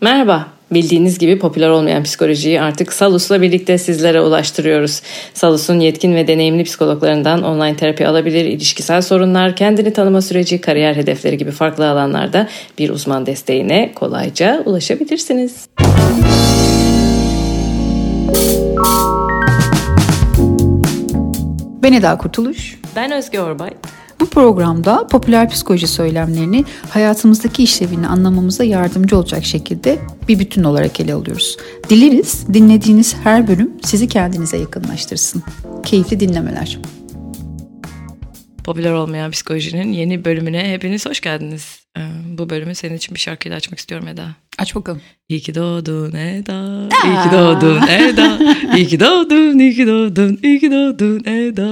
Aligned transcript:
Merhaba. 0.00 0.46
Bildiğiniz 0.70 1.18
gibi 1.18 1.38
popüler 1.38 1.68
olmayan 1.68 2.02
psikolojiyi 2.02 2.60
artık 2.60 2.92
Salus'la 2.92 3.42
birlikte 3.42 3.78
sizlere 3.78 4.20
ulaştırıyoruz. 4.20 5.02
Salus'un 5.34 5.80
yetkin 5.80 6.14
ve 6.14 6.26
deneyimli 6.26 6.64
psikologlarından 6.64 7.42
online 7.42 7.76
terapi 7.76 8.06
alabilir, 8.06 8.44
ilişkisel 8.44 9.02
sorunlar, 9.02 9.56
kendini 9.56 9.92
tanıma 9.92 10.22
süreci, 10.22 10.60
kariyer 10.60 10.96
hedefleri 10.96 11.38
gibi 11.38 11.50
farklı 11.50 11.90
alanlarda 11.90 12.48
bir 12.78 12.90
uzman 12.90 13.26
desteğine 13.26 13.92
kolayca 13.94 14.62
ulaşabilirsiniz. 14.64 15.68
Ben 21.82 21.92
Eda 21.92 22.18
Kurtuluş. 22.18 22.80
Ben 22.96 23.12
Özge 23.12 23.40
Orbay. 23.40 23.70
Programda 24.30 25.06
popüler 25.06 25.48
psikoloji 25.50 25.86
söylemlerini 25.86 26.64
hayatımızdaki 26.90 27.62
işlevini 27.62 28.06
anlamamıza 28.06 28.64
yardımcı 28.64 29.18
olacak 29.18 29.44
şekilde 29.44 29.98
bir 30.28 30.38
bütün 30.38 30.64
olarak 30.64 31.00
ele 31.00 31.14
alıyoruz. 31.14 31.56
Dileriz 31.88 32.46
dinlediğiniz 32.52 33.16
her 33.24 33.48
bölüm 33.48 33.72
sizi 33.84 34.08
kendinize 34.08 34.56
yakınlaştırsın. 34.56 35.42
Keyifli 35.84 36.20
dinlemeler. 36.20 36.78
Popüler 38.64 38.92
olmayan 38.92 39.30
psikolojinin 39.30 39.92
yeni 39.92 40.24
bölümüne 40.24 40.72
hepiniz 40.72 41.06
hoş 41.06 41.20
geldiniz. 41.20 41.87
Ee, 41.96 42.00
bu 42.38 42.50
bölümü 42.50 42.74
senin 42.74 42.96
için 42.96 43.14
bir 43.14 43.20
şarkıyla 43.20 43.56
açmak 43.56 43.78
istiyorum 43.78 44.08
Eda. 44.08 44.28
Aç 44.58 44.74
bakalım. 44.74 45.00
İyi 45.28 45.40
ki 45.40 45.54
doğdun 45.54 46.12
Eda, 46.12 46.88
iyi 47.04 47.22
ki 47.22 47.32
doğdun 47.32 47.88
Eda, 47.88 48.38
iyi 48.76 48.86
ki 48.86 49.00
doğdun, 49.00 49.58
iyi 49.58 49.74
ki 49.74 49.86
doğdun, 49.86 50.38
iyi 50.42 50.60
ki 50.60 50.70
doğdun 50.70 51.24
Eda. 51.24 51.68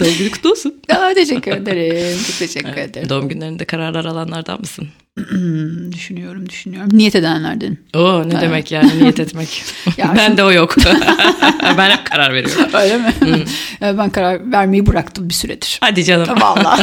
Doğum 0.00 0.18
günü 0.18 0.30
kutlu 0.30 0.50
olsun. 0.50 0.74
Aa, 0.88 1.14
teşekkür 1.14 1.52
ederim. 1.52 2.18
Çok 2.26 2.38
teşekkür 2.38 2.68
evet, 2.68 2.90
ederim. 2.90 3.08
Doğum 3.08 3.28
günlerinde 3.28 3.64
kararlar 3.64 4.04
alanlardan 4.04 4.60
mısın? 4.60 4.88
düşünüyorum, 5.92 6.48
düşünüyorum. 6.48 6.90
Niyet 6.92 7.14
edenlerden. 7.14 7.78
Oo 7.94 8.22
ne 8.22 8.32
evet. 8.32 8.42
demek 8.42 8.72
yani 8.72 8.98
niyet 9.02 9.20
etmek. 9.20 9.64
ya 9.96 10.14
ben 10.16 10.36
de 10.36 10.44
o 10.44 10.52
yok. 10.52 10.76
ben 11.78 11.90
hep 11.90 12.06
karar 12.10 12.34
veriyorum. 12.34 12.66
Öyle 12.74 12.96
mi? 12.96 13.12
Hmm. 13.20 13.98
ben 13.98 14.10
karar 14.10 14.52
vermeyi 14.52 14.86
bıraktım 14.86 15.28
bir 15.28 15.34
süredir. 15.34 15.78
Hadi 15.80 16.04
canım. 16.04 16.40
Valla. 16.40 16.78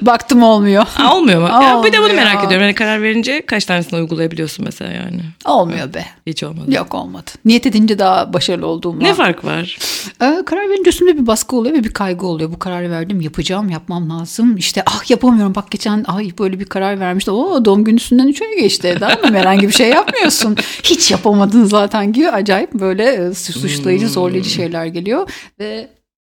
Baktım 0.00 0.42
olmuyor. 0.42 0.86
Aa, 0.96 1.16
olmuyor 1.16 1.40
mu? 1.40 1.47
Ya, 1.48 1.82
bir 1.84 1.92
de 1.92 1.98
bunu 1.98 2.14
merak 2.14 2.44
ediyorum. 2.44 2.62
Yani 2.62 2.74
karar 2.74 3.02
verince 3.02 3.46
kaç 3.46 3.64
tanesini 3.64 4.00
uygulayabiliyorsun 4.00 4.64
mesela 4.64 4.92
yani? 4.92 5.20
Olmuyor 5.44 5.94
be. 5.94 6.04
Hiç 6.26 6.42
olmadı. 6.42 6.74
Yok 6.74 6.94
olmadı. 6.94 7.30
Niyet 7.44 7.66
edince 7.66 7.98
daha 7.98 8.32
başarılı 8.32 8.66
olduğum 8.66 9.00
Ne 9.00 9.14
fark 9.14 9.44
var? 9.44 9.78
Ee, 10.22 10.42
karar 10.46 10.70
verince 10.70 10.88
üstümde 10.88 11.18
bir 11.18 11.26
baskı 11.26 11.56
oluyor 11.56 11.74
ve 11.74 11.84
bir 11.84 11.92
kaygı 11.92 12.26
oluyor. 12.26 12.52
Bu 12.52 12.58
kararı 12.58 12.90
verdim 12.90 13.20
yapacağım 13.20 13.68
yapmam 13.68 14.10
lazım. 14.10 14.56
İşte 14.56 14.82
ah 14.86 15.10
yapamıyorum 15.10 15.54
bak 15.54 15.70
geçen 15.70 16.04
ay 16.08 16.30
böyle 16.38 16.60
bir 16.60 16.64
karar 16.64 17.00
vermişti. 17.00 17.30
O 17.30 17.64
doğum 17.64 17.84
günü 17.84 17.96
üstünden 17.96 18.28
3 18.28 18.42
ay 18.42 18.60
geçti 18.60 18.88
Eda 18.88 19.18
ama 19.22 19.38
herhangi 19.38 19.68
bir 19.68 19.72
şey 19.72 19.88
yapmıyorsun. 19.88 20.56
Hiç 20.82 21.10
yapamadın 21.10 21.64
zaten 21.64 22.12
gibi 22.12 22.30
acayip 22.30 22.74
böyle 22.74 23.04
e, 23.04 23.34
suçlayıcı 23.34 24.06
hmm. 24.06 24.12
zorlayıcı 24.12 24.50
şeyler 24.50 24.86
geliyor. 24.86 25.30
Ve 25.60 25.97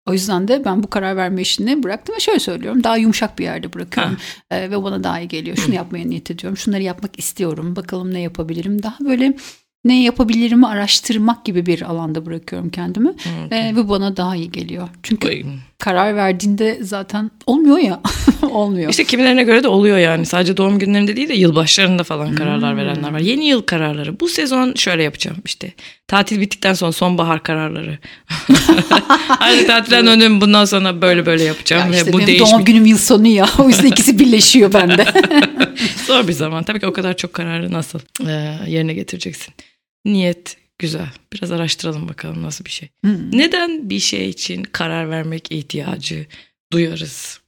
o 0.09 0.13
yüzden 0.13 0.47
de 0.47 0.65
ben 0.65 0.83
bu 0.83 0.89
karar 0.89 1.15
verme 1.15 1.41
işini 1.41 1.83
bıraktım 1.83 2.15
ve 2.15 2.19
şöyle 2.19 2.39
söylüyorum 2.39 2.83
daha 2.83 2.97
yumuşak 2.97 3.39
bir 3.39 3.43
yerde 3.43 3.73
bırakıyorum 3.73 4.17
ee, 4.51 4.71
ve 4.71 4.83
bana 4.83 5.03
daha 5.03 5.19
iyi 5.19 5.27
geliyor. 5.27 5.57
Şunu 5.57 5.75
yapmaya 5.75 6.05
niyet 6.05 6.31
ediyorum. 6.31 6.57
Şunları 6.57 6.83
yapmak 6.83 7.19
istiyorum. 7.19 7.75
Bakalım 7.75 8.13
ne 8.13 8.19
yapabilirim. 8.21 8.83
Daha 8.83 8.97
böyle 8.99 9.33
ne 9.85 10.03
yapabilirimi 10.03 10.67
araştırmak 10.67 11.45
gibi 11.45 11.65
bir 11.65 11.81
alanda 11.81 12.25
bırakıyorum 12.25 12.69
kendimi 12.69 13.09
okay. 13.09 13.69
ee, 13.69 13.75
ve 13.75 13.89
bana 13.89 14.17
daha 14.17 14.35
iyi 14.35 14.51
geliyor. 14.51 14.89
Çünkü 15.03 15.43
karar 15.79 16.15
verdiğinde 16.15 16.77
zaten 16.81 17.31
olmuyor 17.45 17.77
ya. 17.77 18.01
olmuyor. 18.41 18.89
İşte 18.89 19.03
kimilerine 19.03 19.43
göre 19.43 19.63
de 19.63 19.67
oluyor 19.67 19.97
yani. 19.97 20.25
Sadece 20.25 20.57
doğum 20.57 20.79
günlerinde 20.79 21.15
değil 21.15 21.29
de 21.29 21.33
yılbaşlarında 21.33 22.03
falan 22.03 22.35
kararlar 22.35 22.71
hmm. 22.71 22.77
verenler 22.77 23.13
var. 23.13 23.19
Yeni 23.19 23.45
yıl 23.45 23.61
kararları. 23.61 24.19
Bu 24.19 24.27
sezon 24.27 24.73
şöyle 24.73 25.03
yapacağım 25.03 25.37
işte. 25.45 25.73
Tatil 26.07 26.41
bittikten 26.41 26.73
sonra 26.73 26.91
sonbahar 26.91 27.43
kararları. 27.43 27.97
Aynı 29.39 29.67
tatilden 29.67 30.05
döndüm 30.05 30.41
bundan 30.41 30.65
sonra 30.65 31.01
böyle 31.01 31.25
böyle 31.25 31.43
yapacağım. 31.43 31.93
Ya 31.93 31.97
işte 31.97 32.09
ve 32.09 32.13
bu 32.13 32.19
benim 32.19 32.39
doğum 32.39 32.65
günüm 32.65 32.85
yıl 32.85 32.97
sonu 32.97 33.27
ya. 33.27 33.49
O 33.59 33.67
yüzden 33.67 33.87
ikisi 33.87 34.19
birleşiyor 34.19 34.73
bende. 34.73 35.05
Zor 36.07 36.27
bir 36.27 36.33
zaman. 36.33 36.63
Tabii 36.63 36.79
ki 36.79 36.87
o 36.87 36.93
kadar 36.93 37.17
çok 37.17 37.33
kararı 37.33 37.73
nasıl 37.73 37.99
e, 38.27 38.31
yerine 38.67 38.93
getireceksin. 38.93 39.53
Niyet 40.05 40.58
güzel. 40.79 41.09
Biraz 41.33 41.51
araştıralım 41.51 42.09
bakalım 42.09 42.43
nasıl 42.43 42.65
bir 42.65 42.69
şey. 42.69 42.89
Hmm. 43.03 43.31
Neden 43.31 43.89
bir 43.89 43.99
şey 43.99 44.29
için 44.29 44.63
karar 44.63 45.09
vermek 45.09 45.51
ihtiyacı 45.51 46.25
duyarız? 46.73 47.38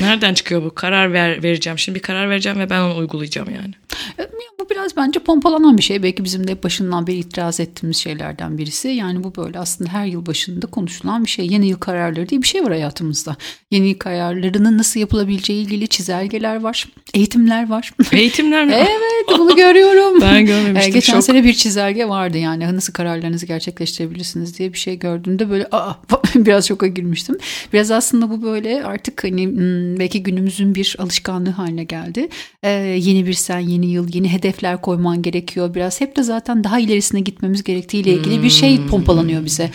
Nereden 0.00 0.34
çıkıyor 0.34 0.64
bu? 0.64 0.74
Karar 0.74 1.12
ver, 1.12 1.42
vereceğim. 1.42 1.78
Şimdi 1.78 1.96
bir 1.98 2.02
karar 2.02 2.30
vereceğim 2.30 2.58
ve 2.58 2.70
ben 2.70 2.80
onu 2.80 2.96
uygulayacağım 2.96 3.48
yani. 3.54 3.74
E, 4.18 4.30
bu 4.60 4.70
biraz 4.70 4.96
bence 4.96 5.20
pompalanan 5.20 5.78
bir 5.78 5.82
şey. 5.82 6.02
Belki 6.02 6.24
bizim 6.24 6.48
de 6.48 6.62
başından 6.62 7.06
beri 7.06 7.16
itiraz 7.16 7.60
ettiğimiz 7.60 7.96
şeylerden 7.96 8.58
birisi. 8.58 8.88
Yani 8.88 9.24
bu 9.24 9.36
böyle 9.36 9.58
aslında 9.58 9.90
her 9.92 10.06
yıl 10.06 10.26
başında 10.26 10.66
konuşulan 10.66 11.24
bir 11.24 11.30
şey. 11.30 11.46
Yeni 11.46 11.68
yıl 11.68 11.78
kararları 11.78 12.28
diye 12.28 12.42
bir 12.42 12.46
şey 12.46 12.64
var 12.64 12.70
hayatımızda. 12.70 13.36
Yeni 13.70 13.88
yıl 13.88 13.98
kararlarının 13.98 14.78
nasıl 14.78 15.00
yapılabileceği 15.00 15.64
ilgili 15.64 15.88
çizelgeler 15.88 16.60
var. 16.60 16.86
Eğitimler 17.14 17.70
var. 17.70 17.92
Eğitimler 18.12 18.66
mi? 18.66 18.72
evet 18.76 19.38
bunu 19.38 19.56
görüyorum. 19.56 20.20
ben 20.20 20.46
görmemiştim. 20.46 20.94
Geçen 20.94 21.12
Şok. 21.12 21.24
sene 21.24 21.44
bir 21.44 21.54
çizelge 21.54 22.08
vardı 22.08 22.38
yani 22.38 22.76
nasıl 22.76 22.92
kararlarınızı 22.92 23.46
gerçekleştirebilirsiniz 23.46 24.58
diye 24.58 24.72
bir 24.72 24.78
şey 24.78 24.98
gördüğümde 24.98 25.50
böyle 25.50 25.66
aa 25.72 25.94
biraz 26.34 26.68
şoka 26.68 26.86
girmiştim. 26.86 27.38
Biraz 27.72 27.90
aslında 27.90 28.30
bu 28.30 28.42
böyle 28.42 28.84
artık 28.84 29.24
hani 29.24 29.46
hmm, 29.46 29.89
belki 29.98 30.22
günümüzün 30.22 30.74
bir 30.74 30.96
alışkanlığı 30.98 31.50
haline 31.50 31.84
geldi. 31.84 32.28
Ee, 32.62 32.70
yeni 33.00 33.26
bir 33.26 33.32
sen, 33.32 33.58
yeni 33.58 33.86
yıl, 33.86 34.08
yeni 34.14 34.28
hedefler 34.32 34.80
koyman 34.80 35.22
gerekiyor. 35.22 35.74
Biraz 35.74 36.00
hep 36.00 36.16
de 36.16 36.22
zaten 36.22 36.64
daha 36.64 36.78
ilerisine 36.78 37.20
gitmemiz 37.20 37.64
gerektiğiyle 37.64 38.14
ilgili 38.14 38.42
bir 38.42 38.50
şey 38.50 38.78
hmm. 38.78 38.88
pompalanıyor 38.88 39.44
bize 39.44 39.70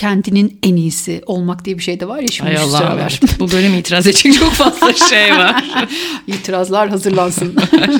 kendinin 0.00 0.58
en 0.62 0.76
iyisi 0.76 1.22
olmak 1.26 1.64
diye 1.64 1.78
bir 1.78 1.82
şey 1.82 2.00
de 2.00 2.08
var 2.08 2.18
ya 2.18 2.28
şimdi 2.28 2.50
Ay 2.50 2.56
Allah 2.56 2.98
evet. 3.00 3.20
Bu 3.40 3.52
bölüm 3.52 3.74
itiraz 3.74 4.06
edecek 4.06 4.34
çok 4.34 4.52
fazla 4.52 4.92
şey 5.08 5.32
var. 5.32 5.64
İtirazlar 6.26 6.88
hazırlansın. 6.88 7.56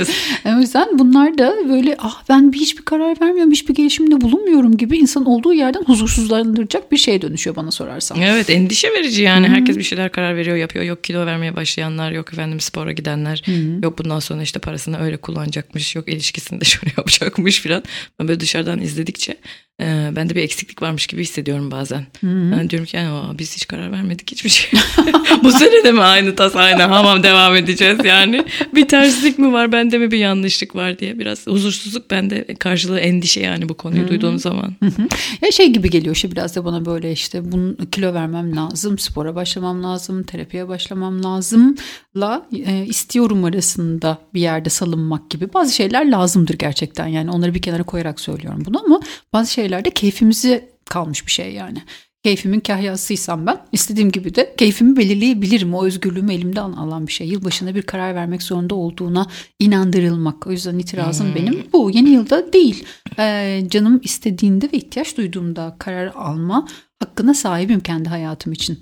o 0.56 0.60
yüzden 0.60 0.98
bunlar 0.98 1.38
da 1.38 1.56
böyle 1.68 1.96
ah 1.98 2.22
ben 2.28 2.52
hiçbir 2.52 2.84
karar 2.84 3.20
vermiyorum, 3.20 3.52
hiçbir 3.52 3.74
gelişimde 3.74 4.20
bulunmuyorum 4.20 4.76
gibi 4.76 4.98
insan 4.98 5.24
olduğu 5.24 5.52
yerden 5.52 5.82
huzursuzlandıracak 5.82 6.92
bir 6.92 6.96
şey 6.96 7.22
dönüşüyor 7.22 7.56
bana 7.56 7.70
sorarsan. 7.70 8.20
Evet 8.20 8.50
endişe 8.50 8.88
verici 8.88 9.22
yani. 9.22 9.46
Hmm. 9.46 9.54
Herkes 9.54 9.76
bir 9.76 9.82
şeyler 9.82 10.12
karar 10.12 10.36
veriyor, 10.36 10.56
yapıyor. 10.56 10.84
Yok 10.84 11.04
kilo 11.04 11.26
vermeye 11.26 11.56
başlayanlar, 11.56 12.12
yok 12.12 12.32
efendim 12.32 12.60
spora 12.60 12.92
gidenler. 12.92 13.42
Hmm. 13.44 13.82
Yok 13.82 13.98
bundan 13.98 14.20
sonra 14.20 14.42
işte 14.42 14.60
parasını 14.60 15.00
öyle 15.00 15.16
kullanacakmış, 15.16 15.96
yok 15.96 16.08
ilişkisinde 16.08 16.64
şöyle 16.74 16.92
yapacakmış 16.96 17.60
filan. 17.60 17.82
Ben 18.18 18.28
böyle 18.28 18.40
dışarıdan 18.40 18.80
izledikçe 18.80 19.36
e, 19.80 20.16
bende 20.16 20.34
bir 20.34 20.42
eksiklik 20.42 20.82
varmış 20.82 21.06
gibi 21.06 21.22
hissediyorum 21.22 21.70
bazen. 21.70 22.06
Hı-hı. 22.20 22.52
Ben 22.58 22.70
diyorum 22.70 22.86
ki 22.86 22.96
yani 22.96 23.38
biz 23.38 23.56
hiç 23.56 23.66
karar 23.66 23.92
vermedik 23.92 24.30
hiçbir 24.30 24.50
şey. 24.50 24.80
Bu 25.42 25.52
sene 25.52 25.84
de 25.84 25.92
mi 25.92 26.00
aynı 26.00 26.36
tas 26.36 26.56
aynı 26.56 26.82
hamam 26.82 27.22
devam 27.22 27.56
edeceğiz 27.56 27.98
yani. 28.04 28.44
Bir 28.74 28.88
terslik 28.88 29.38
mi 29.38 29.52
var 29.52 29.72
bende 29.72 29.98
mi 29.98 30.10
bir 30.10 30.18
yanlışlık 30.18 30.76
var 30.76 30.98
diye 30.98 31.18
biraz 31.18 31.46
huzursuzluk 31.46 32.10
bende 32.10 32.54
karşılığı 32.58 33.00
endişe 33.00 33.40
yani 33.40 33.68
bu 33.68 33.74
konuyu 33.74 34.02
Hı-hı. 34.02 34.08
duyduğum 34.08 34.38
zaman. 34.38 34.74
Hı-hı. 34.82 35.02
Ya 35.42 35.50
şey 35.50 35.72
gibi 35.72 35.90
geliyor 35.90 36.14
işte 36.14 36.32
biraz 36.32 36.56
da 36.56 36.64
bana 36.64 36.84
böyle 36.84 37.12
işte 37.12 37.52
bunu 37.52 37.76
kilo 37.92 38.14
vermem 38.14 38.56
lazım, 38.56 38.98
spora 38.98 39.34
başlamam 39.34 39.82
lazım, 39.82 40.22
terapiye 40.22 40.68
başlamam 40.68 41.24
lazımla 41.24 42.46
e, 42.66 42.86
istiyorum 42.86 43.44
arasında 43.44 44.18
bir 44.34 44.40
yerde 44.40 44.70
salınmak 44.70 45.30
gibi 45.30 45.52
bazı 45.54 45.74
şeyler 45.74 46.10
lazımdır 46.10 46.54
gerçekten 46.54 47.06
yani 47.06 47.30
onları 47.30 47.54
bir 47.54 47.62
kenara 47.62 47.82
koyarak 47.82 48.20
söylüyorum 48.20 48.62
bunu 48.66 48.82
ama 48.84 49.00
bazı 49.32 49.52
şeyler 49.52 49.69
şeylerde 49.70 49.90
keyfimizi 49.90 50.68
kalmış 50.84 51.26
bir 51.26 51.32
şey 51.32 51.52
yani. 51.52 51.82
Keyfimin 52.24 52.60
kahyasıysam 52.60 53.46
ben 53.46 53.60
istediğim 53.72 54.12
gibi 54.12 54.34
de 54.34 54.54
keyfimi 54.56 54.96
belirleyebilirim. 54.96 55.74
O 55.74 55.84
özgürlüğümü 55.84 56.34
elimden 56.34 56.72
alan 56.72 57.06
bir 57.06 57.12
şey. 57.12 57.28
Yılbaşında 57.28 57.74
bir 57.74 57.82
karar 57.82 58.14
vermek 58.14 58.42
zorunda 58.42 58.74
olduğuna 58.74 59.26
inandırılmak. 59.58 60.46
O 60.46 60.50
yüzden 60.50 60.78
itirazım 60.78 61.26
hmm. 61.26 61.34
benim 61.34 61.66
bu. 61.72 61.90
Yeni 61.90 62.10
yılda 62.10 62.52
değil. 62.52 62.84
Ee, 63.18 63.62
canım 63.68 64.00
istediğinde 64.02 64.66
ve 64.72 64.76
ihtiyaç 64.76 65.16
duyduğumda 65.16 65.76
karar 65.78 66.06
alma 66.14 66.68
hakkına 66.98 67.34
sahibim 67.34 67.80
kendi 67.80 68.08
hayatım 68.08 68.52
için. 68.52 68.78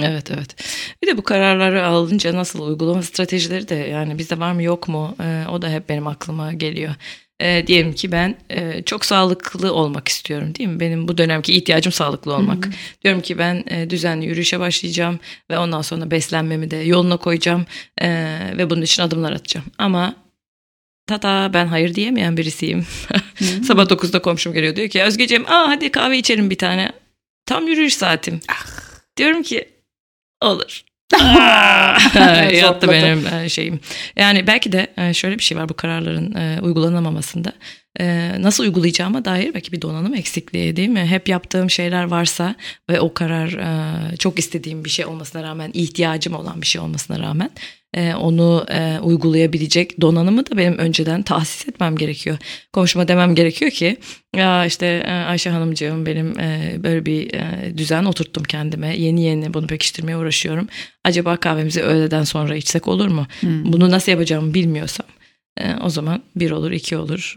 Evet 0.00 0.30
evet. 0.30 0.56
Bir 1.02 1.08
de 1.08 1.16
bu 1.16 1.22
kararları 1.22 1.86
alınca 1.86 2.36
nasıl 2.36 2.66
uygulama 2.68 3.02
stratejileri 3.02 3.68
de 3.68 3.74
yani 3.74 4.18
bizde 4.18 4.38
var 4.38 4.52
mı 4.52 4.62
yok 4.62 4.88
mu 4.88 5.14
ee, 5.20 5.44
o 5.50 5.62
da 5.62 5.70
hep 5.70 5.88
benim 5.88 6.06
aklıma 6.06 6.52
geliyor 6.52 6.94
e, 7.40 7.66
diyelim 7.66 7.92
ki 7.92 8.12
ben 8.12 8.36
e, 8.50 8.82
çok 8.82 9.04
sağlıklı 9.04 9.72
olmak 9.72 10.08
istiyorum 10.08 10.54
değil 10.54 10.68
mi? 10.68 10.80
Benim 10.80 11.08
bu 11.08 11.18
dönemki 11.18 11.54
ihtiyacım 11.54 11.92
sağlıklı 11.92 12.34
olmak. 12.34 12.66
Hı 12.66 12.70
hı. 12.70 12.74
Diyorum 13.04 13.20
ki 13.20 13.38
ben 13.38 13.64
e, 13.66 13.90
düzenli 13.90 14.26
yürüyüşe 14.26 14.60
başlayacağım 14.60 15.20
ve 15.50 15.58
ondan 15.58 15.82
sonra 15.82 16.10
beslenmemi 16.10 16.70
de 16.70 16.76
yoluna 16.76 17.16
koyacağım 17.16 17.66
e, 17.98 18.08
ve 18.58 18.70
bunun 18.70 18.82
için 18.82 19.02
adımlar 19.02 19.32
atacağım. 19.32 19.66
Ama 19.78 20.16
tata 21.06 21.50
ben 21.54 21.66
hayır 21.66 21.94
diyemeyen 21.94 22.36
birisiyim. 22.36 22.86
Sabah 23.64 23.84
9'da 23.84 24.22
komşum 24.22 24.52
geliyor 24.52 24.76
diyor 24.76 24.88
ki 24.88 25.02
Özgeciğim 25.02 25.46
aa 25.46 25.68
hadi 25.68 25.90
kahve 25.90 26.18
içelim 26.18 26.50
bir 26.50 26.58
tane. 26.58 26.92
Tam 27.46 27.68
yürüyüş 27.68 27.94
saatim. 27.94 28.40
Ah. 28.48 28.66
Diyorum 29.16 29.42
ki 29.42 29.68
olur. 30.40 30.85
Yattı 32.52 32.88
benim 32.88 33.26
e, 33.26 33.48
şeyim. 33.48 33.80
Yani 34.16 34.46
belki 34.46 34.72
de 34.72 34.86
e, 34.96 35.14
şöyle 35.14 35.38
bir 35.38 35.42
şey 35.42 35.58
var 35.58 35.68
bu 35.68 35.74
kararların 35.74 36.34
e. 38.00 38.32
Nasıl 38.42 38.64
uygulayacağıma 38.64 39.24
dair 39.24 39.54
belki 39.54 39.72
bir 39.72 39.82
donanım 39.82 40.14
eksikliği 40.14 40.76
değil 40.76 40.88
mi? 40.88 41.06
Hep 41.06 41.28
yaptığım 41.28 41.70
şeyler 41.70 42.04
varsa 42.04 42.54
ve 42.90 43.00
o 43.00 43.14
karar 43.14 43.58
çok 44.18 44.38
istediğim 44.38 44.84
bir 44.84 44.90
şey 44.90 45.06
olmasına 45.06 45.42
rağmen, 45.42 45.70
ihtiyacım 45.74 46.34
olan 46.34 46.60
bir 46.60 46.66
şey 46.66 46.80
olmasına 46.80 47.18
rağmen 47.20 47.50
e, 47.96 48.14
onu 48.14 48.66
e, 48.70 48.98
uygulayabilecek 49.02 50.00
donanımı 50.00 50.46
da 50.46 50.56
benim 50.56 50.78
önceden 50.78 51.22
tahsis 51.22 51.68
etmem 51.68 51.96
gerekiyor. 51.96 52.38
Komşuma 52.72 53.08
demem 53.08 53.34
gerekiyor 53.34 53.70
ki 53.70 53.96
ya 54.36 54.66
işte 54.66 54.86
e, 55.06 55.10
Ayşe 55.10 55.50
Hanımcığım 55.50 56.06
benim 56.06 56.38
e, 56.38 56.76
böyle 56.82 57.06
bir 57.06 57.34
e, 57.34 57.72
düzen 57.78 58.04
oturttum 58.04 58.44
kendime. 58.44 58.96
Yeni 58.96 59.22
yeni 59.22 59.54
bunu 59.54 59.66
pekiştirmeye 59.66 60.16
uğraşıyorum. 60.16 60.68
Acaba 61.04 61.36
kahvemizi 61.36 61.82
öğleden 61.82 62.24
sonra 62.24 62.56
içsek 62.56 62.88
olur 62.88 63.08
mu? 63.08 63.26
Hmm. 63.40 63.72
Bunu 63.72 63.90
nasıl 63.90 64.12
yapacağımı 64.12 64.54
bilmiyorsam 64.54 65.06
e, 65.60 65.74
o 65.82 65.88
zaman 65.90 66.22
bir 66.36 66.50
olur 66.50 66.70
iki 66.70 66.96
olur 66.96 67.36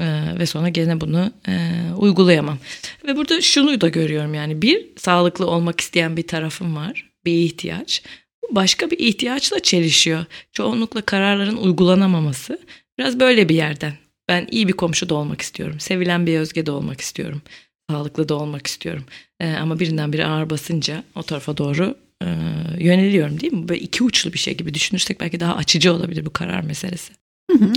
e, 0.00 0.38
ve 0.38 0.46
sonra 0.46 0.68
gene 0.68 1.00
bunu 1.00 1.32
e, 1.48 1.72
uygulayamam. 1.96 2.58
Ve 3.06 3.16
burada 3.16 3.40
şunu 3.40 3.80
da 3.80 3.88
görüyorum 3.88 4.34
yani 4.34 4.62
bir 4.62 4.86
sağlıklı 4.96 5.46
olmak 5.46 5.80
isteyen 5.80 6.16
bir 6.16 6.26
tarafım 6.26 6.76
var 6.76 7.10
bir 7.24 7.32
ihtiyaç 7.32 8.02
başka 8.50 8.90
bir 8.90 8.98
ihtiyaçla 8.98 9.60
çelişiyor. 9.60 10.24
Çoğunlukla 10.52 11.02
kararların 11.02 11.56
uygulanamaması 11.56 12.58
biraz 12.98 13.20
böyle 13.20 13.48
bir 13.48 13.54
yerden. 13.54 13.92
Ben 14.28 14.48
iyi 14.50 14.68
bir 14.68 14.72
komşu 14.72 15.08
da 15.08 15.14
olmak 15.14 15.40
istiyorum. 15.40 15.80
Sevilen 15.80 16.26
bir 16.26 16.38
özge 16.38 16.66
de 16.66 16.70
olmak 16.70 17.00
istiyorum. 17.00 17.42
Sağlıklı 17.90 18.28
da 18.28 18.34
olmak 18.34 18.66
istiyorum. 18.66 19.04
Ee, 19.40 19.52
ama 19.52 19.78
birinden 19.78 20.12
biri 20.12 20.26
ağır 20.26 20.50
basınca 20.50 21.04
o 21.14 21.22
tarafa 21.22 21.56
doğru 21.56 21.94
e, 22.22 22.26
yöneliyorum 22.78 23.40
değil 23.40 23.52
mi? 23.52 23.68
Böyle 23.68 23.80
iki 23.80 24.04
uçlu 24.04 24.32
bir 24.32 24.38
şey 24.38 24.56
gibi 24.56 24.74
düşünürsek 24.74 25.20
belki 25.20 25.40
daha 25.40 25.56
açıcı 25.56 25.92
olabilir 25.92 26.26
bu 26.26 26.32
karar 26.32 26.60
meselesi. 26.60 27.12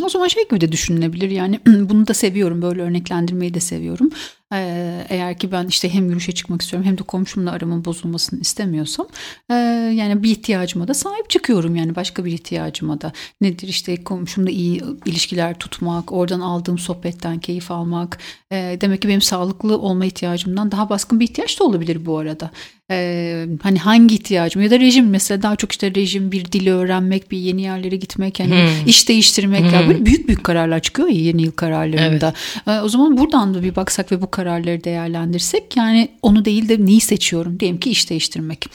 O 0.03 0.09
zaman 0.09 0.27
şey 0.27 0.47
gibi 0.47 0.61
de 0.61 0.71
düşünülebilir 0.71 1.29
yani 1.29 1.59
bunu 1.65 2.07
da 2.07 2.13
seviyorum 2.13 2.61
böyle 2.61 2.81
örneklendirmeyi 2.81 3.53
de 3.53 3.59
seviyorum. 3.59 4.09
Ee, 4.53 5.05
eğer 5.09 5.37
ki 5.37 5.51
ben 5.51 5.67
işte 5.67 5.93
hem 5.93 6.05
yürüyüşe 6.05 6.31
çıkmak 6.31 6.61
istiyorum 6.61 6.87
hem 6.87 6.97
de 6.97 7.03
komşumla 7.03 7.51
aramın 7.51 7.85
bozulmasını 7.85 8.39
istemiyorsam 8.39 9.07
e, 9.49 9.53
yani 9.95 10.23
bir 10.23 10.31
ihtiyacıma 10.31 10.87
da 10.87 10.93
sahip 10.93 11.29
çıkıyorum 11.29 11.75
yani 11.75 11.95
başka 11.95 12.25
bir 12.25 12.31
ihtiyacıma 12.31 13.01
da 13.01 13.11
nedir 13.41 13.67
işte 13.67 14.03
komşumla 14.03 14.49
iyi 14.49 14.81
ilişkiler 15.05 15.59
tutmak 15.59 16.11
oradan 16.11 16.39
aldığım 16.39 16.77
sohbetten 16.77 17.39
keyif 17.39 17.71
almak 17.71 18.17
e, 18.51 18.77
demek 18.81 19.01
ki 19.01 19.07
benim 19.07 19.21
sağlıklı 19.21 19.77
olma 19.77 20.05
ihtiyacımdan 20.05 20.71
daha 20.71 20.89
baskın 20.89 21.19
bir 21.19 21.25
ihtiyaç 21.25 21.59
da 21.59 21.63
olabilir 21.63 22.05
bu 22.05 22.17
arada 22.17 22.51
ee, 22.91 23.45
hani 23.61 23.79
hangi 23.79 24.15
ihtiyacım 24.15 24.61
ya 24.61 24.71
da 24.71 24.79
rejim 24.79 25.09
mesela 25.09 25.41
daha 25.41 25.55
çok 25.55 25.71
işte 25.71 25.95
rejim 25.95 26.31
bir 26.31 26.45
dili 26.45 26.73
öğrenmek 26.73 27.31
bir 27.31 27.37
yeni 27.37 27.61
yerlere 27.61 27.95
gitmek 27.95 28.39
yani 28.39 28.51
hmm. 28.51 28.87
iş 28.87 29.09
değiştirmek 29.09 29.61
hmm. 29.61 29.73
ya 29.73 29.87
böyle 29.87 30.05
büyük 30.05 30.27
büyük 30.27 30.43
kararlar 30.43 30.79
çıkıyor 30.79 31.07
ya 31.07 31.21
yeni 31.21 31.41
yıl 31.41 31.51
kararlarında 31.51 32.33
evet. 32.67 32.79
ee, 32.79 32.81
o 32.81 32.89
zaman 32.89 33.17
buradan 33.17 33.53
da 33.53 33.63
bir 33.63 33.75
baksak 33.75 34.11
ve 34.11 34.21
bu 34.21 34.31
kararları 34.39 34.83
değerlendirsek 34.83 35.77
yani 35.77 36.09
onu 36.21 36.45
değil 36.45 36.69
de 36.69 36.85
neyi 36.85 37.01
seçiyorum? 37.01 37.59
Diyelim 37.59 37.79
ki 37.79 37.89
iş 37.89 38.09
değiştirmek. 38.09 38.65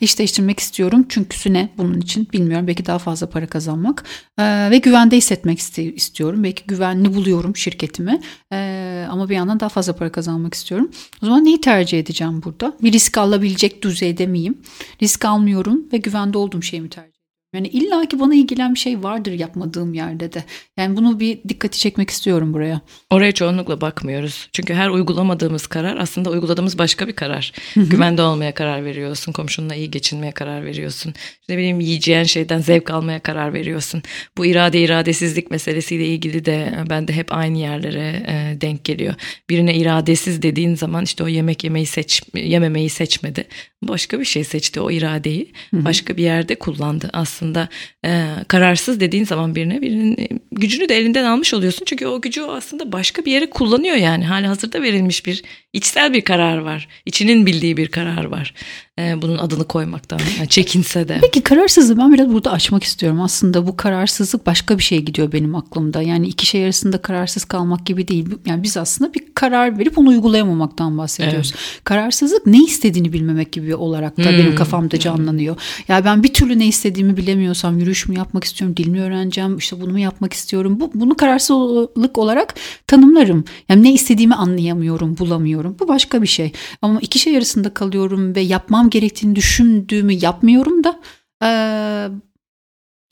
İş 0.00 0.18
değiştirmek 0.18 0.60
istiyorum 0.60 1.06
çünkü 1.08 1.52
ne 1.52 1.68
bunun 1.78 2.00
için 2.00 2.28
bilmiyorum. 2.32 2.66
Belki 2.66 2.86
daha 2.86 2.98
fazla 2.98 3.30
para 3.30 3.46
kazanmak. 3.46 4.04
Ee, 4.38 4.68
ve 4.70 4.78
güvende 4.78 5.16
hissetmek 5.16 5.58
istiyorum. 5.96 6.44
Belki 6.44 6.62
güvenli 6.66 7.14
buluyorum 7.14 7.56
şirketimi. 7.56 8.20
Ee, 8.52 9.06
ama 9.10 9.28
bir 9.28 9.34
yandan 9.34 9.60
daha 9.60 9.68
fazla 9.68 9.92
para 9.92 10.12
kazanmak 10.12 10.54
istiyorum. 10.54 10.90
O 11.22 11.26
zaman 11.26 11.44
neyi 11.44 11.60
tercih 11.60 11.98
edeceğim 11.98 12.42
burada? 12.44 12.76
Bir 12.82 12.92
risk 12.92 13.18
olabilecek 13.18 13.82
düzeyde 13.82 14.26
miyim? 14.26 14.58
Risk 15.02 15.24
almıyorum 15.24 15.84
ve 15.92 15.96
güvende 15.96 16.38
olduğum 16.38 16.62
şeyi 16.62 16.80
mi 16.80 16.88
tercih 16.88 17.17
yani 17.58 17.68
illa 17.68 18.06
ki 18.06 18.20
bana 18.20 18.34
ilgilen 18.34 18.74
bir 18.74 18.78
şey 18.78 19.02
vardır 19.02 19.32
yapmadığım 19.32 19.94
yerde 19.94 20.32
de. 20.32 20.44
Yani 20.76 20.96
bunu 20.96 21.20
bir 21.20 21.38
dikkati 21.48 21.78
çekmek 21.78 22.10
istiyorum 22.10 22.54
buraya. 22.54 22.80
Oraya 23.10 23.32
çoğunlukla 23.32 23.80
bakmıyoruz. 23.80 24.48
Çünkü 24.52 24.74
her 24.74 24.88
uygulamadığımız 24.88 25.66
karar 25.66 25.96
aslında 25.96 26.30
uyguladığımız 26.30 26.78
başka 26.78 27.08
bir 27.08 27.12
karar. 27.12 27.52
Güvende 27.76 28.22
olmaya 28.22 28.54
karar 28.54 28.84
veriyorsun. 28.84 29.32
Komşunla 29.32 29.74
iyi 29.74 29.90
geçinmeye 29.90 30.32
karar 30.32 30.64
veriyorsun. 30.64 31.14
İşte 31.40 31.52
ne 31.52 31.58
bileyim 31.58 31.80
yiyeceğin 31.80 32.24
şeyden 32.24 32.58
zevk 32.58 32.90
almaya 32.90 33.20
karar 33.20 33.52
veriyorsun. 33.52 34.02
Bu 34.36 34.46
irade 34.46 34.80
iradesizlik 34.80 35.50
meselesiyle 35.50 36.06
ilgili 36.06 36.44
de 36.44 36.84
ben 36.90 37.08
de 37.08 37.12
hep 37.12 37.32
aynı 37.32 37.58
yerlere 37.58 38.22
e, 38.28 38.60
denk 38.60 38.84
geliyor. 38.84 39.14
Birine 39.50 39.74
iradesiz 39.74 40.42
dediğin 40.42 40.74
zaman 40.74 41.04
işte 41.04 41.24
o 41.24 41.28
yemek 41.28 41.64
yemeyi 41.64 41.86
seç 41.86 42.22
yememeyi 42.34 42.88
seçmedi. 42.88 43.44
Başka 43.82 44.20
bir 44.20 44.24
şey 44.24 44.44
seçti 44.44 44.80
o 44.80 44.90
iradeyi. 44.90 45.52
Başka 45.72 46.16
bir 46.16 46.22
yerde 46.22 46.54
kullandı 46.54 47.10
aslında 47.12 47.47
aslında 47.48 47.68
e, 48.04 48.34
kararsız 48.48 49.00
dediğin 49.00 49.24
zaman 49.24 49.54
birine 49.54 49.82
birinin 49.82 50.16
e, 50.18 50.28
gücünü 50.52 50.88
de 50.88 50.96
elinden 50.96 51.24
almış 51.24 51.54
oluyorsun. 51.54 51.84
Çünkü 51.84 52.06
o 52.06 52.20
gücü 52.20 52.42
o 52.42 52.52
aslında 52.52 52.92
başka 52.92 53.24
bir 53.24 53.32
yere 53.32 53.50
kullanıyor 53.50 53.96
yani. 53.96 54.24
Hali 54.24 54.46
hazırda 54.46 54.82
verilmiş 54.82 55.26
bir 55.26 55.42
içsel 55.72 56.12
bir 56.12 56.20
karar 56.20 56.58
var. 56.58 56.88
İçinin 57.06 57.46
bildiği 57.46 57.76
bir 57.76 57.88
karar 57.88 58.24
var. 58.24 58.54
E, 58.98 59.22
bunun 59.22 59.38
adını 59.38 59.64
koymaktan 59.64 60.20
yani 60.38 60.48
çekinse 60.48 61.08
de. 61.08 61.18
Peki 61.22 61.40
kararsızlığı 61.40 61.98
ben 61.98 62.12
biraz 62.12 62.32
burada 62.32 62.52
açmak 62.52 62.84
istiyorum. 62.84 63.20
Aslında 63.20 63.66
bu 63.66 63.76
kararsızlık 63.76 64.46
başka 64.46 64.78
bir 64.78 64.82
şey 64.82 65.00
gidiyor 65.02 65.32
benim 65.32 65.54
aklımda. 65.54 66.02
Yani 66.02 66.26
iki 66.28 66.46
şey 66.46 66.64
arasında 66.64 67.02
kararsız 67.02 67.44
kalmak 67.44 67.86
gibi 67.86 68.08
değil. 68.08 68.28
Yani 68.46 68.62
biz 68.62 68.76
aslında 68.76 69.14
bir 69.14 69.22
karar 69.34 69.78
verip 69.78 69.98
onu 69.98 70.08
uygulayamamaktan 70.08 70.98
bahsediyoruz. 70.98 71.52
Evet. 71.54 71.80
Kararsızlık 71.84 72.46
ne 72.46 72.64
istediğini 72.64 73.12
bilmemek 73.12 73.52
gibi 73.52 73.74
olarak 73.74 74.18
da 74.18 74.30
hmm. 74.30 74.38
benim 74.38 74.54
kafamda 74.54 74.98
canlanıyor. 74.98 75.56
Ya 75.88 75.94
yani 75.94 76.04
ben 76.04 76.22
bir 76.22 76.32
türlü 76.32 76.58
ne 76.58 76.66
istediğimi 76.66 77.16
bilemiyorsam 77.16 77.78
yürüyüş 77.78 78.08
mü 78.08 78.16
yapmak 78.16 78.44
istiyorum, 78.44 78.76
dil 78.76 78.88
mi 78.88 79.02
öğreneceğim, 79.02 79.58
işte 79.58 79.80
bunu 79.80 79.92
mu 79.92 79.98
yapmak 79.98 80.32
istiyorum. 80.32 80.80
Bu, 80.80 80.90
bunu 80.94 81.16
kararsızlık 81.16 82.18
olarak 82.18 82.54
tanımlarım. 82.86 83.44
Yani 83.68 83.82
ne 83.82 83.92
istediğimi 83.92 84.34
anlayamıyorum, 84.34 85.18
bulamıyorum. 85.18 85.76
Bu 85.80 85.88
başka 85.88 86.22
bir 86.22 86.26
şey. 86.26 86.52
Ama 86.82 87.00
iki 87.00 87.18
şey 87.18 87.36
arasında 87.36 87.74
kalıyorum 87.74 88.34
ve 88.34 88.40
yapmam 88.40 88.87
gerektiğini 88.90 89.36
düşündüğümü 89.36 90.12
yapmıyorum 90.12 90.84
da 90.84 91.00
e, 91.42 91.48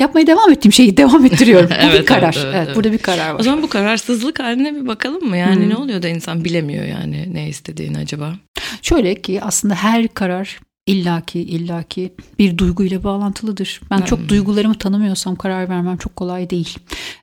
yapmaya 0.00 0.26
devam 0.26 0.52
ettiğim 0.52 0.73
şeyi 0.73 0.96
devam 0.96 1.25
ettiriyorum. 1.25 1.70
Bu 1.70 1.75
evet, 1.75 2.00
bir 2.00 2.06
karar. 2.06 2.34
Evet, 2.37 2.55
evet, 2.55 2.64
evet, 2.67 2.76
burada 2.76 2.93
bir 2.93 2.99
karar 2.99 3.31
var. 3.31 3.40
O 3.40 3.43
zaman 3.43 3.62
bu 3.62 3.69
kararsızlık 3.69 4.40
haline 4.40 4.75
bir 4.75 4.87
bakalım 4.87 5.28
mı? 5.28 5.37
Yani 5.37 5.62
hmm. 5.62 5.70
ne 5.70 5.76
oluyor 5.76 6.02
da 6.02 6.08
insan 6.08 6.44
bilemiyor 6.44 6.84
yani 6.84 7.34
ne 7.34 7.49
istediğini 7.49 7.99
acaba? 7.99 8.34
Şöyle 8.82 9.14
ki 9.14 9.43
aslında 9.43 9.75
her 9.75 10.08
karar 10.08 10.58
illaki 10.87 11.41
illaki 11.41 12.12
bir 12.38 12.59
duyguyla 12.59 13.05
bağlantılıdır. 13.05 13.81
Ben 13.91 14.00
çok 14.00 14.19
hmm. 14.19 14.29
duygularımı 14.29 14.75
tanımıyorsam 14.75 15.37
karar 15.37 15.69
vermem 15.69 15.97
çok 15.97 16.17
kolay 16.17 16.50
değil. 16.50 16.79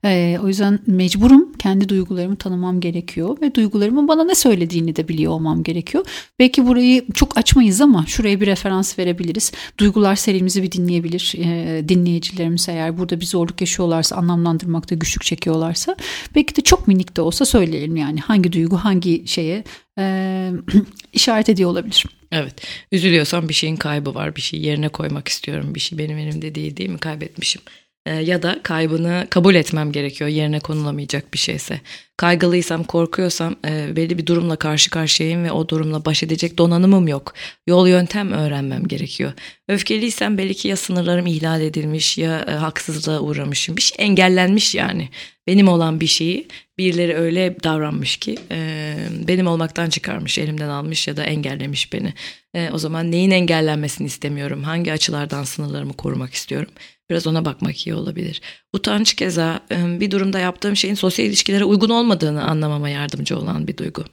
Ee, 0.06 0.40
o 0.44 0.48
yüzden 0.48 0.80
mecburum 0.88 1.54
kendi 1.54 1.90
duygularımı 1.90 2.36
tanımam 2.36 2.80
gerekiyor 2.80 3.38
ve 3.42 3.56
duygularımın 3.56 4.08
bana 4.08 4.24
ne 4.24 4.36
söylediğini 4.36 4.96
de 4.96 5.08
biliyor 5.08 5.32
olmam 5.32 5.64
gerekiyor. 5.64 6.06
Belki 6.40 6.68
burayı 6.68 7.06
çok 7.14 7.38
açmayız 7.38 7.82
ama 7.82 8.06
şuraya 8.08 8.42
bir 8.42 8.48
referans 8.48 9.00
verebiliriz. 9.00 9.52
Duygular 9.78 10.16
serimizi 10.16 10.64
bir 10.64 10.72
dinleyebilir 10.72 11.34
e, 11.38 11.90
dinleyicilerimiz 11.90 12.70
eğer 12.70 12.98
burada 12.98 13.20
bir 13.20 13.26
zorluk 13.26 13.62
yaşıyorlarsa 13.62 14.16
anlamlandırmakta 14.16 14.96
güçlük 14.96 15.24
çekiyorlarsa 15.24 15.96
belki 16.36 16.56
de 16.56 16.62
çok 16.62 16.88
minik 16.88 17.18
de 17.18 17.22
olsa 17.22 17.46
söyleyelim 17.46 17.96
yani 17.96 18.20
hangi 18.20 18.54
duygu 18.54 18.78
hangi 18.78 19.28
şeye 19.28 19.64
e, 20.00 20.52
işaret 21.14 21.50
ediyor 21.50 21.70
olabilir. 21.70 22.06
Evet. 22.34 22.68
Üzülüyorsam 22.92 23.50
bir 23.50 23.54
şeyin 23.54 23.76
kaybı 23.76 24.16
var. 24.16 24.36
Bir 24.36 24.42
şey 24.42 24.62
yerine 24.62 24.90
koymak 24.90 25.28
istiyorum. 25.28 25.76
Bir 25.76 25.80
şey 25.80 25.98
benim 25.98 26.18
elimde 26.18 26.56
değil 26.56 26.78
değil 26.78 26.90
mi? 26.90 26.98
Kaybetmişim. 26.98 27.62
Ee, 28.06 28.16
ya 28.16 28.44
da 28.44 28.60
kaybını 28.64 29.28
kabul 29.30 29.56
etmem 29.56 29.92
gerekiyor 29.92 30.30
yerine 30.30 30.60
konulamayacak 30.60 31.34
bir 31.34 31.40
şeyse. 31.40 31.82
Kaygılıysam, 32.18 32.84
korkuyorsam 32.84 33.56
e, 33.66 33.96
belli 33.96 34.18
bir 34.18 34.26
durumla 34.26 34.56
karşı 34.56 34.90
karşıyayım 34.90 35.44
ve 35.44 35.52
o 35.52 35.70
durumla 35.70 36.06
baş 36.06 36.24
edecek 36.24 36.58
donanımım 36.58 37.08
yok. 37.08 37.34
Yol 37.68 37.88
yöntem 37.88 38.32
öğrenmem 38.32 38.88
gerekiyor. 38.88 39.34
Öfkeliysem 39.68 40.38
belki 40.38 40.68
ya 40.68 40.76
sınırlarım 40.76 41.26
ihlal 41.26 41.62
edilmiş 41.62 42.18
ya 42.18 42.46
e, 42.48 42.52
haksızlığa 42.52 43.20
uğramışım. 43.20 43.78
Bir 43.78 43.82
şey 43.82 44.06
engellenmiş 44.06 44.76
yani. 44.76 45.10
Benim 45.48 45.68
olan 45.68 46.00
bir 46.00 46.08
şeyi 46.08 46.48
birileri 46.78 47.16
öyle 47.16 47.56
davranmış 47.64 48.18
ki 48.18 48.36
e, 48.52 48.96
benim 49.28 49.48
olmaktan 49.48 49.90
çıkarmış, 49.90 50.38
elimden 50.38 50.70
almış 50.70 51.08
ya 51.08 51.18
da 51.18 51.24
engellemiş 51.24 51.94
beni. 51.94 52.14
E, 52.54 52.70
o 52.70 52.78
zaman 52.78 53.12
neyin 53.12 53.32
engellenmesini 53.32 54.08
istemiyorum? 54.08 54.64
Hangi 54.64 54.94
açılardan 54.94 55.44
sınırlarımı 55.44 55.94
korumak 55.94 56.34
istiyorum? 56.34 56.70
Biraz 57.10 57.28
ona 57.28 57.46
bakmak 57.46 57.88
iyi 57.88 57.96
olabilir. 57.96 58.42
Utanç 58.74 59.14
keza 59.14 59.60
bir 59.72 60.12
durumda 60.12 60.40
yaptığım 60.40 60.76
şeyin 60.76 60.96
sosyal 60.96 61.28
ilişkilere 61.28 61.64
uygun 61.64 61.90
olmadığını 62.04 62.44
anlamama 62.44 62.90
yardımcı 62.90 63.38
olan 63.38 63.68
bir 63.68 63.78
duygu. 63.78 64.04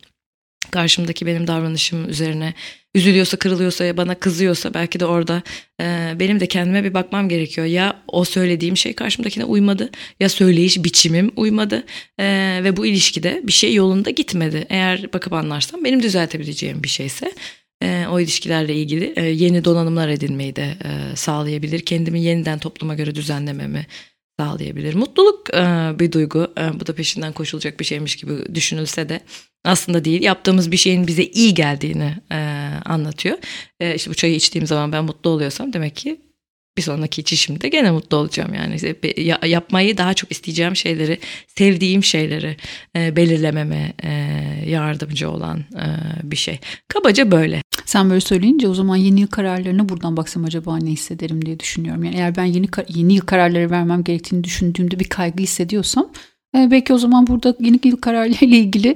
Karşımdaki 0.70 1.26
benim 1.26 1.46
davranışım 1.46 2.08
üzerine 2.08 2.54
üzülüyorsa, 2.94 3.36
kırılıyorsa 3.36 3.84
ya 3.84 3.96
bana 3.96 4.14
kızıyorsa 4.14 4.74
belki 4.74 5.00
de 5.00 5.06
orada 5.06 5.42
e, 5.80 6.14
benim 6.20 6.40
de 6.40 6.46
kendime 6.46 6.84
bir 6.84 6.94
bakmam 6.94 7.28
gerekiyor. 7.28 7.66
Ya 7.66 8.02
o 8.08 8.24
söylediğim 8.24 8.76
şey 8.76 8.92
karşımdakine 8.92 9.44
uymadı 9.44 9.90
ya 10.20 10.28
söyleyiş 10.28 10.84
biçimim 10.84 11.32
uymadı 11.36 11.84
e, 12.18 12.24
ve 12.64 12.76
bu 12.76 12.86
ilişkide 12.86 13.40
bir 13.44 13.52
şey 13.52 13.74
yolunda 13.74 14.10
gitmedi. 14.10 14.66
Eğer 14.68 15.12
bakıp 15.12 15.32
anlarsam 15.32 15.84
benim 15.84 16.02
düzeltebileceğim 16.02 16.82
bir 16.82 16.88
şeyse 16.88 17.32
e, 17.82 18.06
o 18.10 18.20
ilişkilerle 18.20 18.74
ilgili 18.74 19.12
e, 19.16 19.24
yeni 19.24 19.64
donanımlar 19.64 20.08
edinmeyi 20.08 20.56
de 20.56 20.62
e, 20.84 21.16
sağlayabilir. 21.16 21.80
Kendimi 21.80 22.20
yeniden 22.22 22.58
topluma 22.58 22.94
göre 22.94 23.14
düzenlememi 23.14 23.86
sağlayabilir. 24.40 24.94
Mutluluk 24.94 25.54
e, 25.54 25.92
bir 25.98 26.12
duygu. 26.12 26.52
E, 26.58 26.80
bu 26.80 26.86
da 26.86 26.94
peşinden 26.94 27.32
koşulacak 27.32 27.80
bir 27.80 27.84
şeymiş 27.84 28.16
gibi 28.16 28.54
düşünülse 28.54 29.08
de 29.08 29.20
aslında 29.64 30.04
değil. 30.04 30.22
Yaptığımız 30.22 30.72
bir 30.72 30.76
şeyin 30.76 31.06
bize 31.06 31.24
iyi 31.24 31.54
geldiğini 31.54 32.14
e, 32.32 32.36
anlatıyor. 32.84 33.38
E, 33.80 33.94
işte 33.94 34.10
bu 34.10 34.14
çayı 34.14 34.34
içtiğim 34.34 34.66
zaman 34.66 34.92
ben 34.92 35.04
mutlu 35.04 35.30
oluyorsam 35.30 35.72
demek 35.72 35.96
ki 35.96 36.20
bir 36.76 36.82
sonraki 36.82 37.20
içişimde 37.20 37.68
gene 37.68 37.90
mutlu 37.90 38.16
olacağım 38.16 38.54
yani 38.54 38.76
yapmayı 39.50 39.98
daha 39.98 40.14
çok 40.14 40.32
isteyeceğim 40.32 40.76
şeyleri 40.76 41.18
sevdiğim 41.46 42.04
şeyleri 42.04 42.56
e, 42.96 43.16
belirlememe 43.16 43.92
e, 44.02 44.10
yardımcı 44.66 45.30
olan 45.30 45.58
e, 45.58 45.86
bir 46.22 46.36
şey 46.36 46.58
kabaca 46.88 47.30
böyle. 47.30 47.62
Sen 47.86 48.10
böyle 48.10 48.20
söyleyince 48.20 48.68
o 48.68 48.74
zaman 48.74 48.96
yeni 48.96 49.20
yıl 49.20 49.28
kararlarına 49.28 49.88
buradan 49.88 50.16
baksam 50.16 50.44
acaba 50.44 50.78
ne 50.78 50.90
hissederim 50.90 51.46
diye 51.46 51.60
düşünüyorum. 51.60 52.04
Yani 52.04 52.16
eğer 52.16 52.36
ben 52.36 52.44
yeni 52.44 52.66
yeni 52.88 53.12
yıl 53.12 53.26
kararları 53.26 53.70
vermem 53.70 54.04
gerektiğini 54.04 54.44
düşündüğümde 54.44 54.98
bir 54.98 55.08
kaygı 55.08 55.42
hissediyorsam 55.42 56.10
belki 56.54 56.92
o 56.92 56.98
zaman 56.98 57.26
burada 57.26 57.56
yeni 57.60 57.80
yıl 57.84 57.96
kararlarıyla 57.96 58.56
ilgili 58.56 58.94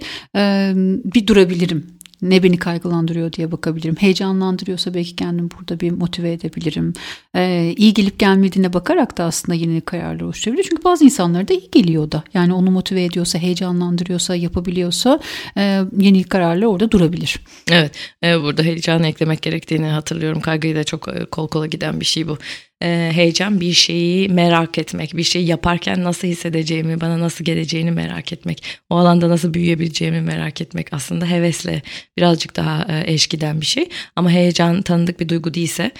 bir 1.14 1.26
durabilirim 1.26 1.94
ne 2.24 2.42
beni 2.42 2.56
kaygılandırıyor 2.56 3.32
diye 3.32 3.52
bakabilirim. 3.52 3.96
Heyecanlandırıyorsa 3.96 4.94
belki 4.94 5.16
kendimi 5.16 5.50
burada 5.50 5.80
bir 5.80 5.90
motive 5.90 6.32
edebilirim. 6.32 6.92
Ee, 7.36 7.74
iyi 7.76 7.94
gelip 7.94 8.18
gelmediğine 8.18 8.72
bakarak 8.72 9.18
da 9.18 9.24
aslında 9.24 9.54
yeni 9.54 9.80
kararlar 9.80 10.20
oluşturabilir. 10.20 10.66
Çünkü 10.68 10.84
bazı 10.84 11.04
insanlara 11.04 11.48
da 11.48 11.54
iyi 11.54 11.70
geliyor 11.70 12.12
da. 12.12 12.22
Yani 12.34 12.54
onu 12.54 12.70
motive 12.70 13.04
ediyorsa, 13.04 13.38
heyecanlandırıyorsa, 13.38 14.34
yapabiliyorsa 14.34 15.20
e, 15.56 15.80
yeni 15.98 16.24
kararlar 16.24 16.66
orada 16.66 16.90
durabilir. 16.90 17.40
Evet, 17.70 17.92
e, 18.24 18.42
burada 18.42 18.62
heyecanı 18.62 19.06
eklemek 19.06 19.42
gerektiğini 19.42 19.86
hatırlıyorum. 19.86 20.40
Kaygıyı 20.40 20.76
da 20.76 20.84
çok 20.84 21.08
e, 21.08 21.24
kol 21.24 21.48
kola 21.48 21.66
giden 21.66 22.00
bir 22.00 22.04
şey 22.04 22.28
bu 22.28 22.38
e, 22.82 23.10
heyecan 23.14 23.60
bir 23.60 23.72
şeyi 23.72 24.28
merak 24.28 24.78
etmek, 24.78 25.16
bir 25.16 25.22
şey 25.22 25.44
yaparken 25.44 26.04
nasıl 26.04 26.28
hissedeceğimi, 26.28 27.00
bana 27.00 27.20
nasıl 27.20 27.44
geleceğini 27.44 27.90
merak 27.90 28.32
etmek, 28.32 28.64
o 28.90 28.96
alanda 28.96 29.28
nasıl 29.28 29.54
büyüyebileceğimi 29.54 30.20
merak 30.20 30.60
etmek 30.60 30.92
aslında 30.92 31.26
hevesle 31.26 31.82
birazcık 32.16 32.56
daha 32.56 32.86
e, 32.88 33.12
eşkiden 33.12 33.60
bir 33.60 33.66
şey. 33.66 33.88
Ama 34.16 34.30
heyecan 34.30 34.82
tanıdık 34.82 35.20
bir 35.20 35.28
duygu 35.28 35.54
değilse 35.54 35.90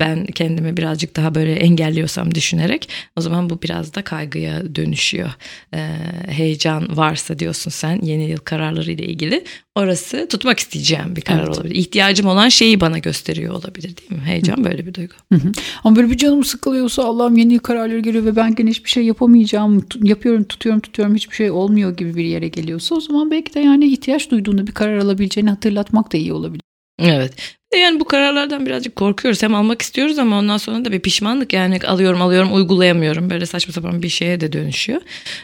ben 0.00 0.26
kendimi 0.26 0.76
birazcık 0.76 1.16
daha 1.16 1.34
böyle 1.34 1.52
engelliyorsam 1.54 2.34
düşünerek 2.34 2.88
o 3.16 3.20
zaman 3.20 3.50
bu 3.50 3.62
biraz 3.62 3.94
da 3.94 4.02
kaygıya 4.02 4.74
dönüşüyor. 4.74 5.30
E, 5.74 5.88
heyecan 6.28 6.96
varsa 6.96 7.38
diyorsun 7.38 7.70
sen 7.70 8.00
yeni 8.02 8.30
yıl 8.30 8.38
kararları 8.38 8.90
ile 8.90 9.06
ilgili 9.06 9.44
orası 9.74 10.28
tutmak 10.28 10.58
isteyeceğim 10.58 11.16
bir 11.16 11.20
karar 11.20 11.44
evet. 11.44 11.58
olabilir. 11.58 11.74
İhtiyacım 11.74 12.26
olan 12.26 12.48
şeyi 12.48 12.80
bana 12.80 12.98
gösteriyor 12.98 13.54
olabilir 13.54 13.96
değil 13.96 14.12
mi? 14.12 14.26
Heyecan 14.26 14.56
Hı. 14.56 14.64
böyle 14.64 14.86
bir 14.86 14.94
duygu. 14.94 15.14
Hı 15.32 15.38
hı. 15.38 15.52
Ama 15.84 15.96
böyle 15.96 16.10
bir 16.10 16.16
canım 16.16 16.44
sıkılıyorsa 16.44 17.04
Allah'ım 17.04 17.36
yeni 17.36 17.58
kararlar 17.58 17.98
geliyor 17.98 18.24
ve 18.24 18.36
ben 18.36 18.54
gene 18.54 18.70
hiçbir 18.70 18.90
şey 18.90 19.04
yapamayacağım. 19.04 19.86
Yapıyorum 20.02 20.44
tutuyorum 20.44 20.80
tutuyorum 20.80 21.14
hiçbir 21.14 21.34
şey 21.34 21.50
olmuyor 21.50 21.96
gibi 21.96 22.14
bir 22.14 22.24
yere 22.24 22.48
geliyorsa 22.48 22.94
o 22.94 23.00
zaman 23.00 23.30
belki 23.30 23.54
de 23.54 23.60
yani 23.60 23.86
ihtiyaç 23.86 24.30
duyduğunda 24.30 24.66
bir 24.66 24.72
karar 24.72 24.98
alabileceğini 24.98 25.50
hatırlatmak 25.50 26.12
da 26.12 26.16
iyi 26.16 26.32
olabilir. 26.32 26.62
Evet. 26.98 27.55
Yani 27.74 28.00
bu 28.00 28.04
kararlardan 28.04 28.66
birazcık 28.66 28.96
korkuyoruz. 28.96 29.42
Hem 29.42 29.54
almak 29.54 29.82
istiyoruz 29.82 30.18
ama 30.18 30.38
ondan 30.38 30.56
sonra 30.56 30.84
da 30.84 30.92
bir 30.92 31.00
pişmanlık 31.00 31.52
yani 31.52 31.78
alıyorum 31.86 32.22
alıyorum 32.22 32.54
uygulayamıyorum. 32.54 33.30
Böyle 33.30 33.46
saçma 33.46 33.72
sapan 33.72 34.02
bir 34.02 34.08
şeye 34.08 34.40
de 34.40 34.52
dönüşüyor. 34.52 35.00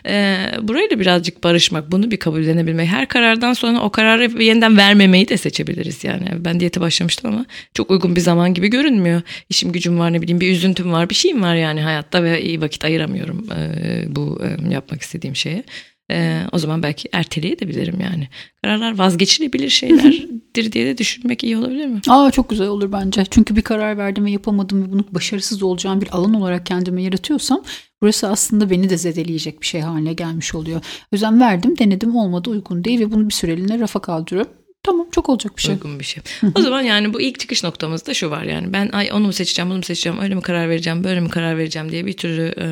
Ee, 0.06 0.36
burayla 0.62 1.00
birazcık 1.00 1.44
barışmak, 1.44 1.92
bunu 1.92 2.10
bir 2.10 2.16
kabullenebilmek. 2.16 2.88
Her 2.88 3.08
karardan 3.08 3.52
sonra 3.52 3.80
o 3.80 3.90
kararı 3.90 4.42
yeniden 4.42 4.76
vermemeyi 4.76 5.28
de 5.28 5.36
seçebiliriz 5.36 6.04
yani. 6.04 6.28
Ben 6.38 6.60
diyete 6.60 6.80
başlamıştım 6.80 7.32
ama 7.32 7.46
çok 7.74 7.90
uygun 7.90 8.16
bir 8.16 8.20
zaman 8.20 8.54
gibi 8.54 8.68
görünmüyor. 8.68 9.22
İşim 9.48 9.72
gücüm 9.72 9.98
var 9.98 10.12
ne 10.12 10.22
bileyim 10.22 10.40
bir 10.40 10.52
üzüntüm 10.52 10.92
var 10.92 11.10
bir 11.10 11.14
şeyim 11.14 11.42
var 11.42 11.54
yani 11.54 11.80
hayatta 11.80 12.22
ve 12.22 12.42
iyi 12.42 12.60
vakit 12.60 12.84
ayıramıyorum 12.84 13.46
e, 13.52 14.04
bu 14.16 14.40
e, 14.44 14.72
yapmak 14.72 15.02
istediğim 15.02 15.36
şeye. 15.36 15.64
Ee, 16.12 16.42
o 16.52 16.58
zaman 16.58 16.82
belki 16.82 17.08
erteleyebilirim 17.12 18.00
yani. 18.00 18.28
Kararlar 18.62 18.98
vazgeçilebilir 18.98 19.68
şeylerdir 19.68 20.72
diye 20.72 20.86
de 20.86 20.98
düşünmek 20.98 21.44
iyi 21.44 21.56
olabilir 21.56 21.86
mi? 21.86 22.00
Aa 22.08 22.30
çok 22.30 22.48
güzel 22.50 22.68
olur 22.68 22.92
bence. 22.92 23.24
Çünkü 23.30 23.56
bir 23.56 23.62
karar 23.62 23.98
verdim 23.98 24.24
ve 24.24 24.30
yapamadım 24.30 24.82
ve 24.82 24.92
bunu 24.92 25.04
başarısız 25.10 25.62
olacağım 25.62 26.00
bir 26.00 26.08
alan 26.16 26.34
olarak 26.34 26.66
kendime 26.66 27.02
yaratıyorsam 27.02 27.62
burası 28.02 28.28
aslında 28.28 28.70
beni 28.70 28.90
de 28.90 28.96
zedeleyecek 28.98 29.60
bir 29.60 29.66
şey 29.66 29.80
haline 29.80 30.12
gelmiş 30.12 30.54
oluyor. 30.54 30.78
O 30.80 31.08
yüzden 31.12 31.40
verdim, 31.40 31.78
denedim, 31.78 32.16
olmadı, 32.16 32.50
uygun 32.50 32.84
değil 32.84 33.00
ve 33.00 33.12
bunu 33.12 33.28
bir 33.28 33.34
süreliğine 33.34 33.78
rafa 33.78 34.00
kaldırıyorum. 34.00 34.52
Tamam 34.84 35.06
çok 35.12 35.28
olacak 35.28 35.56
bir 35.56 35.62
şey. 35.62 35.74
Uygun 35.74 36.00
bir 36.00 36.04
şey. 36.04 36.22
o 36.54 36.60
zaman 36.60 36.82
yani 36.82 37.14
bu 37.14 37.20
ilk 37.20 37.40
çıkış 37.40 37.64
noktamızda 37.64 38.14
şu 38.14 38.30
var 38.30 38.42
yani 38.42 38.72
ben 38.72 38.88
ay 38.92 39.12
onu 39.12 39.26
mu 39.26 39.32
seçeceğim 39.32 39.70
bunu 39.70 39.76
mu 39.76 39.84
seçeceğim 39.84 40.18
öyle 40.18 40.34
mi 40.34 40.42
karar 40.42 40.68
vereceğim 40.68 41.04
böyle 41.04 41.20
mi 41.20 41.28
karar 41.28 41.58
vereceğim 41.58 41.92
diye 41.92 42.06
bir 42.06 42.12
türlü 42.12 42.54
e, 42.58 42.66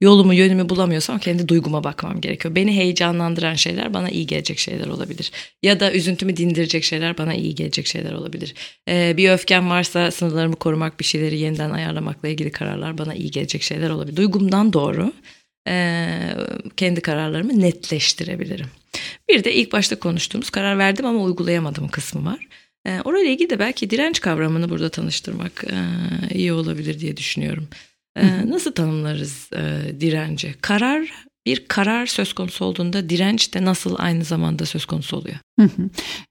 yolumu 0.00 0.34
yönümü 0.34 0.68
bulamıyorsam 0.68 1.18
kendi 1.18 1.48
duyguma 1.48 1.84
bakmam 1.84 2.20
gerekiyor. 2.20 2.54
Beni 2.54 2.76
heyecanlandıran 2.76 3.54
şeyler 3.54 3.94
bana 3.94 4.10
iyi 4.10 4.26
gelecek 4.26 4.58
şeyler 4.58 4.86
olabilir. 4.86 5.32
Ya 5.62 5.80
da 5.80 5.92
üzüntümü 5.92 6.36
dindirecek 6.36 6.84
şeyler 6.84 7.18
bana 7.18 7.34
iyi 7.34 7.54
gelecek 7.54 7.86
şeyler 7.86 8.12
olabilir. 8.12 8.54
E, 8.88 9.16
bir 9.16 9.30
öfkem 9.30 9.70
varsa 9.70 10.10
sınırlarımı 10.10 10.56
korumak 10.56 11.00
bir 11.00 11.04
şeyleri 11.04 11.38
yeniden 11.38 11.70
ayarlamakla 11.70 12.28
ilgili 12.28 12.52
kararlar 12.52 12.98
bana 12.98 13.14
iyi 13.14 13.30
gelecek 13.30 13.62
şeyler 13.62 13.90
olabilir. 13.90 14.16
Duygumdan 14.16 14.72
doğru 14.72 15.12
kendi 16.76 17.00
kararlarımı 17.00 17.60
netleştirebilirim. 17.60 18.66
Bir 19.28 19.44
de 19.44 19.54
ilk 19.54 19.72
başta 19.72 19.98
konuştuğumuz 19.98 20.50
karar 20.50 20.78
verdim 20.78 21.06
ama 21.06 21.20
uygulayamadım 21.20 21.88
kısmı 21.88 22.24
var. 22.24 22.48
E, 22.86 23.00
orayla 23.04 23.30
ilgili 23.30 23.50
de 23.50 23.58
belki 23.58 23.90
direnç 23.90 24.20
kavramını 24.20 24.70
burada 24.70 24.88
tanıştırmak 24.88 25.64
e, 25.64 25.76
iyi 26.34 26.52
olabilir 26.52 27.00
diye 27.00 27.16
düşünüyorum. 27.16 27.68
E, 28.16 28.50
nasıl 28.50 28.72
tanımlarız 28.72 29.50
e, 29.52 30.00
direnci? 30.00 30.54
Karar 30.60 31.27
bir 31.48 31.64
karar 31.68 32.06
söz 32.06 32.32
konusu 32.32 32.64
olduğunda 32.64 33.08
direnç 33.08 33.54
de 33.54 33.64
nasıl 33.64 33.94
aynı 33.98 34.24
zamanda 34.24 34.66
söz 34.66 34.84
konusu 34.84 35.16
oluyor? 35.16 35.36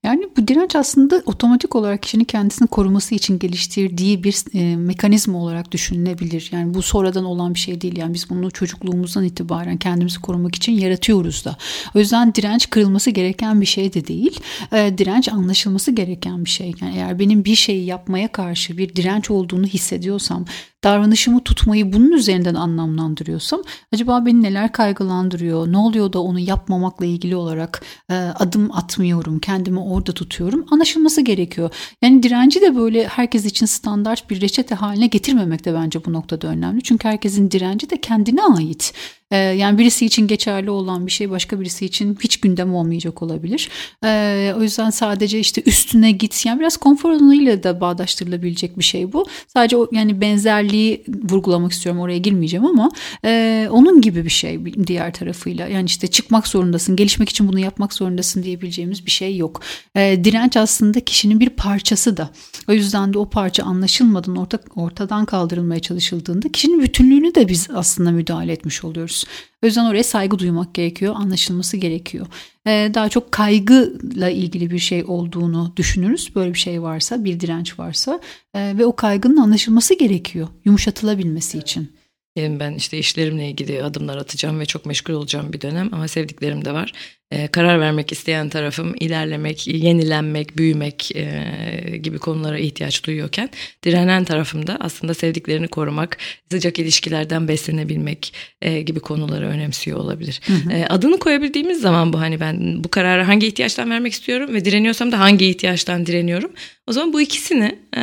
Yani 0.04 0.28
bu 0.38 0.48
direnç 0.48 0.76
aslında 0.76 1.22
otomatik 1.26 1.76
olarak 1.76 2.04
kişinin 2.04 2.24
kendisini 2.24 2.68
koruması 2.68 3.16
için 3.16 3.40
geliştirdiği 3.40 4.24
bir 4.24 4.36
e, 4.54 4.76
mekanizma 4.76 5.38
olarak 5.38 5.72
düşünülebilir. 5.72 6.50
Yani 6.52 6.74
bu 6.74 6.82
sonradan 6.82 7.26
olan 7.26 7.54
bir 7.54 7.60
şey 7.60 7.82
değil. 7.82 7.98
Yani 7.98 8.14
biz 8.14 8.30
bunu 8.30 8.52
çocukluğumuzdan 8.52 9.24
itibaren 9.24 9.78
kendimizi 9.78 10.22
korumak 10.22 10.56
için 10.56 10.74
yaratıyoruz 10.74 11.46
da. 11.46 11.58
O 11.96 12.00
yüzden 12.00 12.36
direnç 12.36 12.70
kırılması 12.70 13.10
gereken 13.10 13.62
bir 13.62 13.66
şey 13.66 13.94
de 13.94 14.08
değil. 14.08 14.40
E, 14.74 14.98
direnç 14.98 15.30
anlaşılması 15.30 15.92
gereken 15.92 16.46
bir 16.46 16.50
şey. 16.50 16.74
Yani 16.82 16.96
eğer 16.96 17.20
benim 17.20 17.46
bir 17.46 17.56
şeyi 17.56 17.86
yapmaya 17.86 18.28
karşı 18.28 18.78
bir 18.78 18.96
direnç 18.96 19.32
olduğunu 19.32 19.66
hissediyorsam 19.66 20.46
davranışımı 20.84 21.44
tutmayı 21.44 21.94
bunun 21.94 22.12
üzerinden 22.12 22.56
anlamlandırıyorsam 22.56 23.62
acaba 23.94 24.26
beni 24.26 24.44
neler 24.44 24.72
kaygılandırıyor? 25.08 25.72
Ne 25.72 25.78
oluyor 25.78 26.14
da 26.14 26.22
onu 26.22 26.40
yapmamakla 26.40 27.06
ilgili 27.06 27.36
olarak 27.36 27.82
e, 28.10 28.14
adım 28.16 28.72
atmıyorum, 28.72 29.40
kendimi 29.40 29.80
orada 29.80 30.12
tutuyorum. 30.12 30.66
Anlaşılması 30.72 31.22
gerekiyor. 31.22 31.70
Yani 32.02 32.24
direnci 32.24 32.62
de 32.62 32.76
böyle 32.76 33.08
herkes 33.08 33.46
için 33.46 33.66
standart 33.66 34.30
bir 34.30 34.42
reçete 34.42 34.76
haline 34.76 35.08
getirmemek 35.08 35.66
de 35.66 35.74
bence 35.74 36.06
bu 36.06 36.14
noktada 36.14 36.48
önemli. 36.48 36.84
Çünkü 36.84 37.08
herkesin 37.08 37.52
direnci 37.52 37.90
de 37.90 38.02
kendine 38.02 38.44
ait. 38.44 38.94
Ee, 39.32 39.38
yani 39.38 39.78
birisi 39.78 40.06
için 40.06 40.28
geçerli 40.28 40.70
olan 40.70 41.06
bir 41.06 41.12
şey 41.12 41.30
başka 41.30 41.60
birisi 41.60 41.86
için 41.86 42.18
hiç 42.24 42.40
gündem 42.40 42.76
olmayacak 42.76 43.22
olabilir. 43.22 43.70
Ee, 44.04 44.54
o 44.58 44.64
yüzden 44.64 44.90
sadece 44.90 45.40
işte 45.40 45.64
üstüne 45.66 46.12
git 46.12 46.46
yani 46.46 46.60
biraz 46.60 46.78
konfor 46.78 47.10
alanıyla 47.10 47.64
da 47.64 47.82
bağdaştırılabilecek 47.82 48.78
bir 48.78 48.84
şey 48.84 49.14
bu. 49.14 49.26
Sadece 49.48 49.78
o 49.78 49.88
yani 49.92 50.22
benzerliği 50.22 51.04
vurgulamak 51.30 51.72
istiyorum 51.72 52.02
oraya 52.02 52.18
girmeyeceğim 52.18 52.66
ama 52.66 52.92
e, 53.26 53.68
onun 53.72 54.02
gibi 54.02 54.26
bir 54.26 54.30
şey 54.30 54.66
diğer 54.88 55.14
tarafıyla. 55.14 55.68
Yani 55.68 55.86
işte 55.86 56.08
çıkmak 56.08 56.48
zorundasın, 56.48 56.96
gelişmek 56.96 57.30
için 57.30 57.48
bunu 57.48 57.60
yapmak 57.60 57.94
zorundasın 57.94 58.44
diyebileceğimiz 58.44 59.06
bir 59.06 59.12
şey 59.12 59.38
yok. 59.38 59.62
E, 59.96 60.24
direnç 60.24 60.58
aslında 60.58 61.00
kişinin 61.00 61.40
bir 61.40 61.50
parçası 61.50 62.18
da. 62.18 62.30
O 62.70 62.74
yüzden 62.74 63.14
de 63.14 63.18
o 63.18 63.30
parça 63.30 63.64
anlaşılmadan 63.64 64.36
orta, 64.36 64.60
ortadan 64.76 65.26
kaldırılmaya 65.26 65.80
çalışıldığında 65.80 66.50
kişinin 66.50 66.82
bütünlüğünü 66.82 67.36
de 67.36 67.48
biz 67.48 67.68
aslında 67.74 68.12
müdahale 68.12 68.52
etmiş 68.52 68.84
oluyoruz 68.84 69.17
yaşıyoruz. 69.18 69.48
O 69.64 69.66
yüzden 69.66 69.86
oraya 69.86 70.04
saygı 70.04 70.40
duymak 70.40 70.74
gerekiyor, 70.74 71.16
anlaşılması 71.16 71.78
gerekiyor. 71.78 72.28
Ee, 72.68 72.92
daha 72.94 73.10
çok 73.10 73.32
kaygıyla 73.32 74.30
ilgili 74.30 74.70
bir 74.72 74.80
şey 74.80 75.04
olduğunu 75.04 75.74
düşünürüz. 75.78 76.36
Böyle 76.36 76.54
bir 76.54 76.60
şey 76.60 76.82
varsa, 76.82 77.24
bir 77.24 77.40
direnç 77.40 77.80
varsa 77.80 78.20
ee, 78.56 78.74
ve 78.78 78.86
o 78.86 78.96
kaygının 78.96 79.38
anlaşılması 79.38 79.98
gerekiyor 79.98 80.48
yumuşatılabilmesi 80.66 81.58
için. 81.58 81.92
Benim 82.36 82.60
ben 82.60 82.74
işte 82.74 82.98
işlerimle 82.98 83.50
ilgili 83.50 83.84
adımlar 83.84 84.18
atacağım 84.18 84.60
ve 84.60 84.66
çok 84.66 84.86
meşgul 84.86 85.14
olacağım 85.14 85.54
bir 85.54 85.62
dönem 85.62 85.90
ama 85.92 86.08
sevdiklerim 86.08 86.66
de 86.66 86.72
var. 86.74 86.94
E, 87.32 87.48
karar 87.48 87.80
vermek 87.80 88.12
isteyen 88.12 88.50
tarafım 88.50 88.96
ilerlemek, 89.00 89.68
yenilenmek, 89.68 90.58
büyümek 90.58 91.16
e, 91.16 91.98
gibi 91.98 92.20
konulara 92.20 92.60
ihtiyaç 92.60 93.04
duyuyorken 93.04 93.50
direnen 93.84 94.24
tarafımda 94.24 94.78
aslında 94.80 95.14
sevdiklerini 95.14 95.68
korumak, 95.68 96.18
sıcak 96.52 96.80
ilişkilerden 96.80 97.48
beslenebilmek 97.48 98.34
e, 98.62 98.82
gibi 98.82 99.00
konuları 99.00 99.48
önemsiyor 99.48 99.98
olabilir. 99.98 100.42
Hı 100.46 100.54
hı. 100.54 100.72
E, 100.74 100.86
adını 100.86 101.20
koyabildiğimiz 101.20 101.82
zaman 101.82 102.14
bu 102.14 102.20
hani 102.20 102.40
ben 102.40 102.84
bu 102.84 102.90
kararı 102.90 103.24
hangi 103.24 103.48
ihtiyaçtan 103.48 103.90
vermek 103.90 104.14
istiyorum 104.14 104.54
ve 104.54 104.66
direniyorsam 104.66 105.12
da 105.12 105.20
hangi 105.20 105.46
ihtiyaçtan 105.46 106.06
direniyorum. 106.06 106.52
O 106.88 106.92
zaman 106.92 107.14
bu 107.14 107.22
ikisini 107.22 107.80
e, 107.98 108.02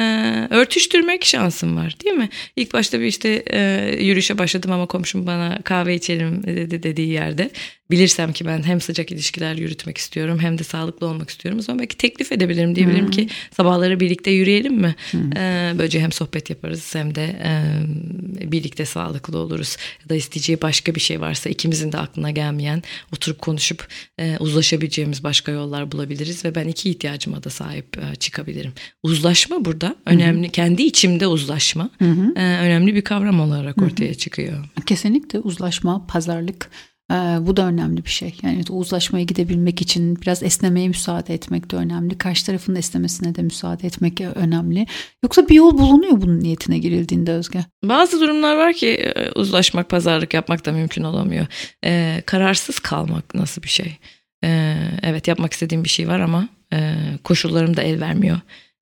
örtüştürmek 0.51 1.25
şansım 1.25 1.77
var 1.77 1.97
değil 2.05 2.17
mi? 2.17 2.29
İlk 2.57 2.73
başta 2.73 3.01
bir 3.01 3.07
işte 3.07 3.43
e, 3.47 3.91
yürüyüşe 4.01 4.39
başladım 4.39 4.73
ama 4.73 4.87
komşum 4.87 5.27
bana 5.27 5.59
kahve 5.65 5.95
içelim 5.95 6.43
dedi 6.47 6.83
dediği 6.83 7.09
yerde 7.09 7.51
bilirsem 7.91 8.33
ki 8.33 8.47
ben 8.47 8.63
hem 8.63 8.81
sıcak 8.81 9.13
ilişkiler 9.13 9.55
yürütmek 9.55 9.99
istiyorum 9.99 10.39
hem 10.41 10.59
de 10.59 10.65
sağlıklı 10.65 11.07
olmak 11.07 11.31
istiyorum. 11.31 11.59
O 11.59 11.63
zaman 11.63 11.79
belki 11.79 11.97
teklif 11.97 12.33
edebilirim 12.33 12.75
diyebilirim 12.77 13.05
hmm. 13.05 13.11
ki 13.11 13.29
sabahları 13.57 14.01
birlikte 14.01 14.31
yürüyelim 14.31 14.75
mi? 14.75 14.95
Hmm. 15.11 15.37
Ee, 15.37 15.75
böylece 15.79 16.01
hem 16.01 16.13
sohbet 16.13 16.51
yaparız 16.51 16.95
hem 16.95 17.15
de 17.15 17.25
e, 17.25 18.53
birlikte 18.53 18.85
sağlıklı 18.85 19.39
oluruz. 19.39 19.77
Ya 20.03 20.09
da 20.09 20.15
isteyeceği 20.15 20.63
başka 20.63 20.95
bir 20.95 21.01
şey 21.01 21.21
varsa 21.21 21.51
ikimizin 21.51 21.93
de 21.93 21.99
aklına 21.99 22.31
gelmeyen 22.31 22.83
oturup 23.13 23.41
konuşup 23.41 23.89
e, 24.19 24.37
uzlaşabileceğimiz 24.41 25.25
başka 25.25 25.53
yollar 25.53 25.93
bulabiliriz 25.93 26.45
ve 26.45 26.55
ben 26.55 26.69
iki 26.69 26.91
ihtiyacıma 26.91 27.45
da 27.45 27.51
sahip 27.51 27.99
e, 27.99 28.15
çıkabilirim. 28.15 28.73
Uzlaşma 29.03 29.65
burada 29.65 29.97
önemli. 30.07 30.47
Hmm. 30.47 30.53
Kendi 30.53 30.83
içimde 30.83 31.27
uzlaşma 31.27 31.91
hmm. 31.99 32.37
e, 32.37 32.59
önemli 32.61 32.95
bir 32.95 33.03
kavram 33.03 33.41
olarak 33.41 33.83
ortaya 33.83 34.09
hmm. 34.09 34.15
çıkıyor. 34.15 34.65
Kesinlikle 34.87 35.39
uzlaşma, 35.39 36.07
pazarlık 36.07 36.71
ee, 37.13 37.15
bu 37.41 37.57
da 37.57 37.67
önemli 37.67 38.05
bir 38.05 38.11
şey. 38.11 38.35
Yani 38.43 38.63
o 38.71 38.75
uzlaşmaya 38.75 39.25
gidebilmek 39.25 39.83
için 39.83 40.21
biraz 40.21 40.43
esnemeye 40.43 40.89
müsaade 40.89 41.35
etmek 41.35 41.71
de 41.71 41.77
önemli. 41.77 42.19
Karşı 42.19 42.47
tarafın 42.47 42.75
esnemesine 42.75 43.35
de 43.35 43.43
müsaade 43.43 43.87
etmek 43.87 44.21
önemli. 44.21 44.87
Yoksa 45.25 45.49
bir 45.49 45.55
yol 45.55 45.79
bulunuyor 45.79 46.21
bunun 46.21 46.41
niyetine 46.41 46.79
girildiğinde 46.79 47.33
Özge. 47.33 47.65
Bazı 47.85 48.21
durumlar 48.21 48.57
var 48.57 48.73
ki 48.73 48.89
e, 48.89 49.31
uzlaşmak, 49.31 49.89
pazarlık 49.89 50.35
yapmak 50.35 50.67
da 50.67 50.73
mümkün 50.73 51.05
olamıyor. 51.05 51.47
Ee, 51.85 52.23
kararsız 52.27 52.79
kalmak 52.79 53.35
nasıl 53.35 53.63
bir 53.63 53.69
şey? 53.69 53.97
Ee, 54.45 54.77
evet 55.03 55.29
yapmak 55.29 55.53
istediğim 55.53 55.85
bir 55.85 55.89
şey 55.89 56.09
var 56.09 56.21
ama 56.21 56.49
e, 56.73 56.95
koşullarım 57.25 57.77
da 57.77 57.83
el 57.83 58.01
vermiyor. 58.01 58.41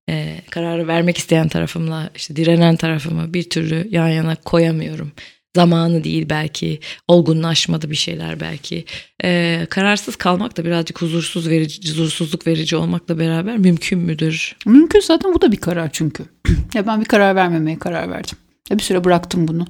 Ee, 0.09 0.41
kararı 0.51 0.89
vermek 0.89 1.19
isteyen 1.19 1.49
tarafımla 1.49 2.11
işte 2.17 2.37
direnen 2.37 2.77
tarafımı 2.77 3.35
bir 3.35 3.51
türlü 3.51 3.89
yan 3.91 4.09
yana 4.09 4.37
koyamıyorum 4.37 5.13
zamanı 5.57 6.05
değil 6.05 6.27
belki 6.31 6.81
olgunlaşmadı 7.09 7.91
bir 7.91 7.97
şeyler 7.97 8.41
belki. 8.41 8.85
Ee, 9.25 9.67
kararsız 9.71 10.17
kalmak 10.17 10.57
da 10.57 10.65
birazcık 10.65 11.03
huzursuz 11.03 11.49
verici 11.49 11.91
huzursuzluk 11.91 12.47
verici 12.47 12.77
olmakla 12.77 13.19
beraber 13.19 13.59
mümkün 13.59 13.99
müdür? 13.99 14.57
Mümkün 14.67 15.01
zaten 15.01 15.35
bu 15.35 15.41
da 15.41 15.53
bir 15.53 15.57
karar 15.57 15.91
çünkü. 15.93 16.25
Ya 16.75 16.87
ben 16.87 17.01
bir 17.01 17.05
karar 17.05 17.37
vermemeye 17.37 17.79
karar 17.79 18.11
verdim 18.11 18.39
bir 18.71 18.83
süre 18.83 19.05
bıraktım 19.05 19.49
bunu. 19.49 19.65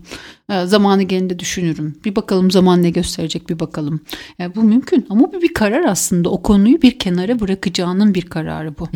Ee, 0.51 0.67
zamanı 0.67 1.03
gelince 1.03 1.39
düşünürüm. 1.39 1.97
Bir 2.05 2.17
bakalım 2.17 2.51
zaman 2.51 2.83
ne 2.83 2.91
gösterecek 2.91 3.49
bir 3.49 3.61
bakalım. 3.61 4.01
Yani 4.39 4.55
bu 4.55 4.63
mümkün 4.63 5.07
ama 5.11 5.33
bu 5.33 5.43
bir 5.43 5.55
karar 5.55 5.85
aslında. 5.85 6.31
O 6.31 6.43
konuyu 6.43 6.83
bir 6.83 6.99
kenara 6.99 7.41
bırakacağının 7.41 8.15
bir 8.15 8.23
kararı 8.23 8.79
bu. 8.79 8.89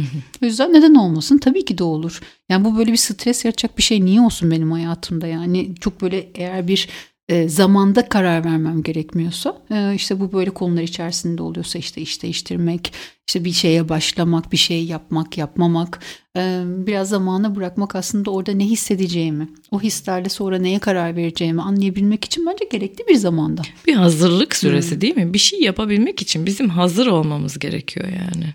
o 0.42 0.46
yüzden 0.46 0.72
neden 0.72 0.94
olmasın? 0.94 1.38
Tabii 1.38 1.64
ki 1.64 1.78
de 1.78 1.84
olur. 1.84 2.20
Yani 2.48 2.64
bu 2.64 2.78
böyle 2.78 2.92
bir 2.92 2.96
stres 2.96 3.44
yaratacak 3.44 3.78
bir 3.78 3.82
şey 3.82 4.04
niye 4.04 4.20
olsun 4.20 4.50
benim 4.50 4.72
hayatımda? 4.72 5.26
Yani 5.26 5.74
çok 5.80 6.02
böyle 6.02 6.30
eğer 6.34 6.68
bir 6.68 6.88
e, 7.28 7.48
zamanda 7.48 8.08
karar 8.08 8.44
vermem 8.44 8.82
gerekmiyorsa 8.82 9.62
e, 9.70 9.94
işte 9.94 10.20
bu 10.20 10.32
böyle 10.32 10.50
konular 10.50 10.82
içerisinde 10.82 11.42
oluyorsa 11.42 11.78
işte 11.78 12.00
iş 12.00 12.22
değiştirmek 12.22 12.92
işte 13.26 13.44
bir 13.44 13.52
şeye 13.52 13.88
başlamak 13.88 14.52
bir 14.52 14.56
şey 14.56 14.84
yapmak 14.84 15.38
yapmamak 15.38 16.00
e, 16.36 16.62
biraz 16.66 17.08
zamana 17.08 17.56
bırakmak 17.56 17.96
aslında 17.96 18.30
orada 18.30 18.52
ne 18.52 18.64
hissedeceğimi 18.64 19.48
o 19.70 19.80
hislerle 19.80 20.28
sonra 20.28 20.58
neye 20.58 20.78
karar 20.78 21.16
vereceğimi 21.16 21.62
anlayabilmek 21.62 22.24
için 22.24 22.46
bence 22.46 22.64
gerekli 22.72 23.08
bir 23.08 23.16
zamanda. 23.16 23.62
Bir 23.86 23.94
hazırlık 23.94 24.56
süresi 24.56 24.92
hmm. 24.94 25.00
değil 25.00 25.16
mi? 25.16 25.34
Bir 25.34 25.38
şey 25.38 25.60
yapabilmek 25.60 26.22
için 26.22 26.46
bizim 26.46 26.68
hazır 26.68 27.06
olmamız 27.06 27.58
gerekiyor 27.58 28.08
yani. 28.08 28.54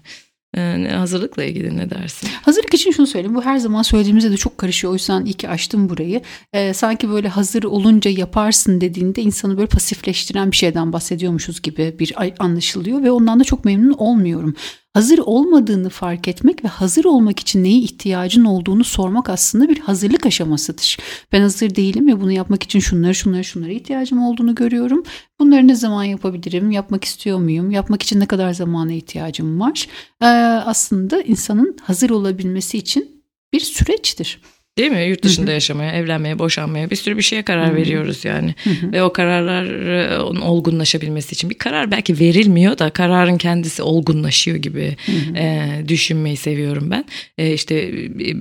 Yani 0.58 0.88
hazırlıkla 0.88 1.44
ilgili 1.44 1.78
ne 1.78 1.90
dersin? 1.90 2.30
Hazırlık 2.42 2.74
için 2.74 2.92
şunu 2.92 3.08
söyleyeyim. 3.08 3.36
Bu 3.36 3.42
her 3.46 3.58
zaman 3.58 3.82
söylediğimizde 3.82 4.32
de 4.32 4.38
çok 4.38 4.58
karışıyor. 4.58 4.92
O 4.92 4.94
yüzden 4.94 5.26
iyi 5.26 5.34
ki 5.34 5.50
açtım 5.50 5.90
burayı. 5.90 6.22
Ee, 6.54 6.74
sanki 6.74 7.10
böyle 7.10 7.28
hazır 7.28 7.64
olunca 7.64 8.12
yaparsın 8.12 8.82
dediğinde 8.82 9.22
insanı 9.22 9.58
böyle 9.58 9.68
pasifleştiren 9.68 10.52
bir 10.52 10.56
şeyden 10.56 10.94
bahsediyormuşuz 10.94 11.62
gibi 11.62 11.96
bir 12.00 12.14
anlaşılıyor 12.40 13.04
ve 13.04 13.12
ondan 13.12 13.40
da 13.40 13.44
çok 13.44 13.66
memnun 13.66 13.94
olmuyorum 13.94 14.56
hazır 14.94 15.18
olmadığını 15.18 15.90
fark 15.90 16.28
etmek 16.28 16.64
ve 16.64 16.68
hazır 16.68 17.06
olmak 17.06 17.40
için 17.40 17.64
neye 17.64 17.80
ihtiyacın 17.80 18.46
olduğunu 18.46 18.84
sormak 18.84 19.30
aslında 19.30 19.70
bir 19.70 19.80
hazırlık 19.80 20.26
aşamasıdır. 20.26 20.98
Ben 21.32 21.42
hazır 21.42 21.76
değilim 21.76 22.08
ve 22.08 22.22
bunu 22.22 22.32
yapmak 22.32 22.64
için 22.64 22.80
şunları 22.80 23.16
şunları 23.16 23.44
şunlara 23.44 23.72
ihtiyacım 23.72 24.24
olduğunu 24.24 24.56
görüyorum. 24.56 25.04
Bunları 25.40 25.68
ne 25.68 25.76
zaman 25.76 26.04
yapabilirim? 26.04 26.72
Yapmak 26.72 27.04
istiyor 27.04 27.40
muyum? 27.40 27.72
Yapmak 27.72 28.04
için 28.04 28.20
ne 28.20 28.26
kadar 28.26 28.54
zamana 28.54 28.94
ihtiyacım 28.94 29.60
var? 29.60 29.88
Ee, 30.22 30.26
aslında 30.66 31.22
insanın 31.22 31.78
hazır 31.82 32.10
olabilmesi 32.10 32.78
için 32.78 33.24
bir 33.54 33.60
süreçtir. 33.60 34.42
Değil 34.82 34.92
mi? 34.92 35.04
Yurt 35.10 35.24
dışında 35.24 35.46
Hı-hı. 35.46 35.54
yaşamaya, 35.54 35.92
evlenmeye, 35.92 36.40
boşanmaya 36.40 36.90
bir 36.90 36.96
sürü 36.96 37.18
bir 37.18 37.22
şeye 37.22 37.42
karar 37.42 37.68
Hı-hı. 37.68 37.76
veriyoruz 37.76 38.26
yani. 38.26 38.56
Hı-hı. 38.64 38.92
Ve 38.92 39.04
o 39.04 39.14
kararların 39.14 40.42
olgunlaşabilmesi 40.42 41.34
için 41.34 41.50
bir 41.50 41.56
karar 41.56 41.92
belki 41.92 42.20
verilmiyor 42.20 42.78
da 42.78 42.90
kararın 42.90 43.38
kendisi 43.38 43.84
olgunlaşıyor 43.84 44.58
gibi 44.58 44.96
e, 45.36 45.70
düşünmeyi 45.88 46.38
seviyorum 46.38 46.92
ben. 46.92 47.06
E, 47.38 47.54
işte 47.54 47.94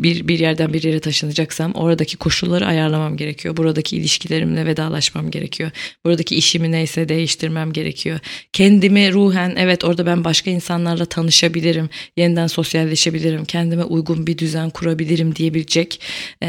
bir 0.03 0.29
bir 0.29 0.39
yerden 0.39 0.73
bir 0.73 0.83
yere 0.83 1.01
taşınacaksam 1.01 1.73
oradaki 1.73 2.17
koşulları 2.17 2.67
ayarlamam 2.67 3.17
gerekiyor. 3.17 3.57
Buradaki 3.57 3.97
ilişkilerimle 3.97 4.67
vedalaşmam 4.67 5.31
gerekiyor. 5.31 5.71
Buradaki 6.05 6.37
işimi 6.37 6.73
neyse 6.73 7.09
değiştirmem 7.09 7.73
gerekiyor. 7.73 8.19
Kendimi 8.53 9.13
ruhen 9.13 9.55
evet 9.59 9.85
orada 9.85 10.07
ben 10.07 10.25
başka 10.25 10.51
insanlarla 10.51 11.05
tanışabilirim. 11.05 11.89
Yeniden 12.17 12.47
sosyalleşebilirim. 12.47 13.45
Kendime 13.45 13.85
uygun 13.85 14.27
bir 14.27 14.39
düzen 14.39 14.71
kurabilirim 14.71 15.37
diyebilecek 15.37 16.01
e, 16.43 16.49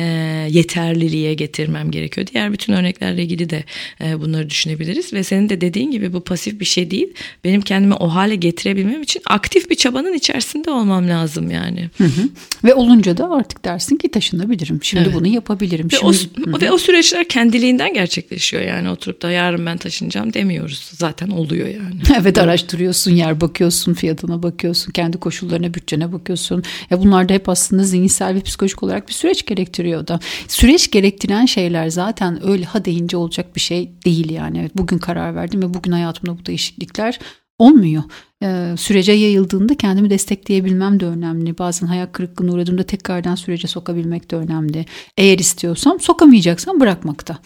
yeterliliğe 0.49 1.33
getirmem 1.33 1.91
gerekiyor. 1.91 2.27
Diğer 2.33 2.53
bütün 2.53 2.73
örneklerle 2.73 3.23
ilgili 3.23 3.49
de 3.49 3.63
e, 4.03 4.21
bunları 4.21 4.49
düşünebiliriz 4.49 5.13
ve 5.13 5.23
senin 5.23 5.49
de 5.49 5.61
dediğin 5.61 5.91
gibi 5.91 6.13
bu 6.13 6.21
pasif 6.21 6.59
bir 6.59 6.65
şey 6.65 6.91
değil. 6.91 7.13
Benim 7.43 7.61
kendimi 7.61 7.93
o 7.93 8.07
hale 8.07 8.35
getirebilmem 8.35 9.01
için 9.01 9.21
aktif 9.25 9.69
bir 9.69 9.75
çabanın 9.75 10.13
içerisinde 10.13 10.71
olmam 10.71 11.09
lazım 11.09 11.51
yani. 11.51 11.89
Hı 11.97 12.03
hı. 12.03 12.29
Ve 12.63 12.73
olunca 12.73 13.17
da 13.17 13.31
artık 13.31 13.65
dersin 13.65 13.97
ki 13.97 14.11
taşınabilirim. 14.11 14.79
Şimdi 14.83 15.03
evet. 15.03 15.13
bunu 15.15 15.27
yapabilirim. 15.27 15.87
Ve, 15.91 15.95
Şimdi... 15.95 16.55
o, 16.55 16.61
ve 16.61 16.71
o 16.71 16.77
süreçler 16.77 17.27
kendiliğinden 17.27 17.93
gerçekleşiyor 17.93 18.63
yani 18.63 18.89
oturup 18.89 19.21
da 19.21 19.31
yarın 19.31 19.65
ben 19.65 19.77
taşınacağım 19.77 20.33
demiyoruz. 20.33 20.91
Zaten 20.93 21.29
oluyor 21.29 21.67
yani. 21.67 22.01
evet 22.21 22.37
araştırıyorsun, 22.37 23.11
yer 23.11 23.41
bakıyorsun, 23.41 23.93
fiyatına 23.93 24.43
bakıyorsun, 24.43 24.91
kendi 24.91 25.17
koşullarına, 25.17 25.73
bütçene 25.73 26.13
bakıyorsun. 26.13 26.63
Ya 26.89 26.99
bunlar 27.01 27.29
da 27.29 27.33
hep 27.33 27.49
aslında 27.49 27.83
zihinsel 27.83 28.35
ve 28.35 28.41
psikolojik 28.41 28.83
olarak 28.83 29.07
bir 29.07 29.13
süreç 29.13 29.45
gerektiriyor 29.45 29.60
gerektiriyor 29.61 30.07
da. 30.07 30.19
Süreç 30.47 30.91
gerektiren 30.91 31.45
şeyler 31.45 31.89
zaten 31.89 32.47
öyle 32.47 32.65
ha 32.65 32.85
deyince 32.85 33.17
olacak 33.17 33.55
bir 33.55 33.61
şey 33.61 33.91
değil 34.05 34.29
yani. 34.29 34.69
Bugün 34.75 34.97
karar 34.97 35.35
verdim 35.35 35.61
ve 35.61 35.73
bugün 35.73 35.91
hayatımda 35.91 36.39
bu 36.39 36.45
değişiklikler 36.45 37.19
olmuyor 37.59 38.03
sürece 38.77 39.11
yayıldığında 39.11 39.75
kendimi 39.75 40.09
destekleyebilmem 40.09 40.99
de 40.99 41.05
önemli. 41.05 41.57
Bazen 41.57 41.87
hayal 41.87 42.05
kırıklığına 42.05 42.51
uğradığımda 42.51 42.83
tekrardan 42.83 43.35
sürece 43.35 43.67
sokabilmek 43.67 44.31
de 44.31 44.35
önemli. 44.35 44.85
Eğer 45.17 45.39
istiyorsam 45.39 45.99
sokamayacaksam 45.99 46.79
bırakmakta. 46.79 47.37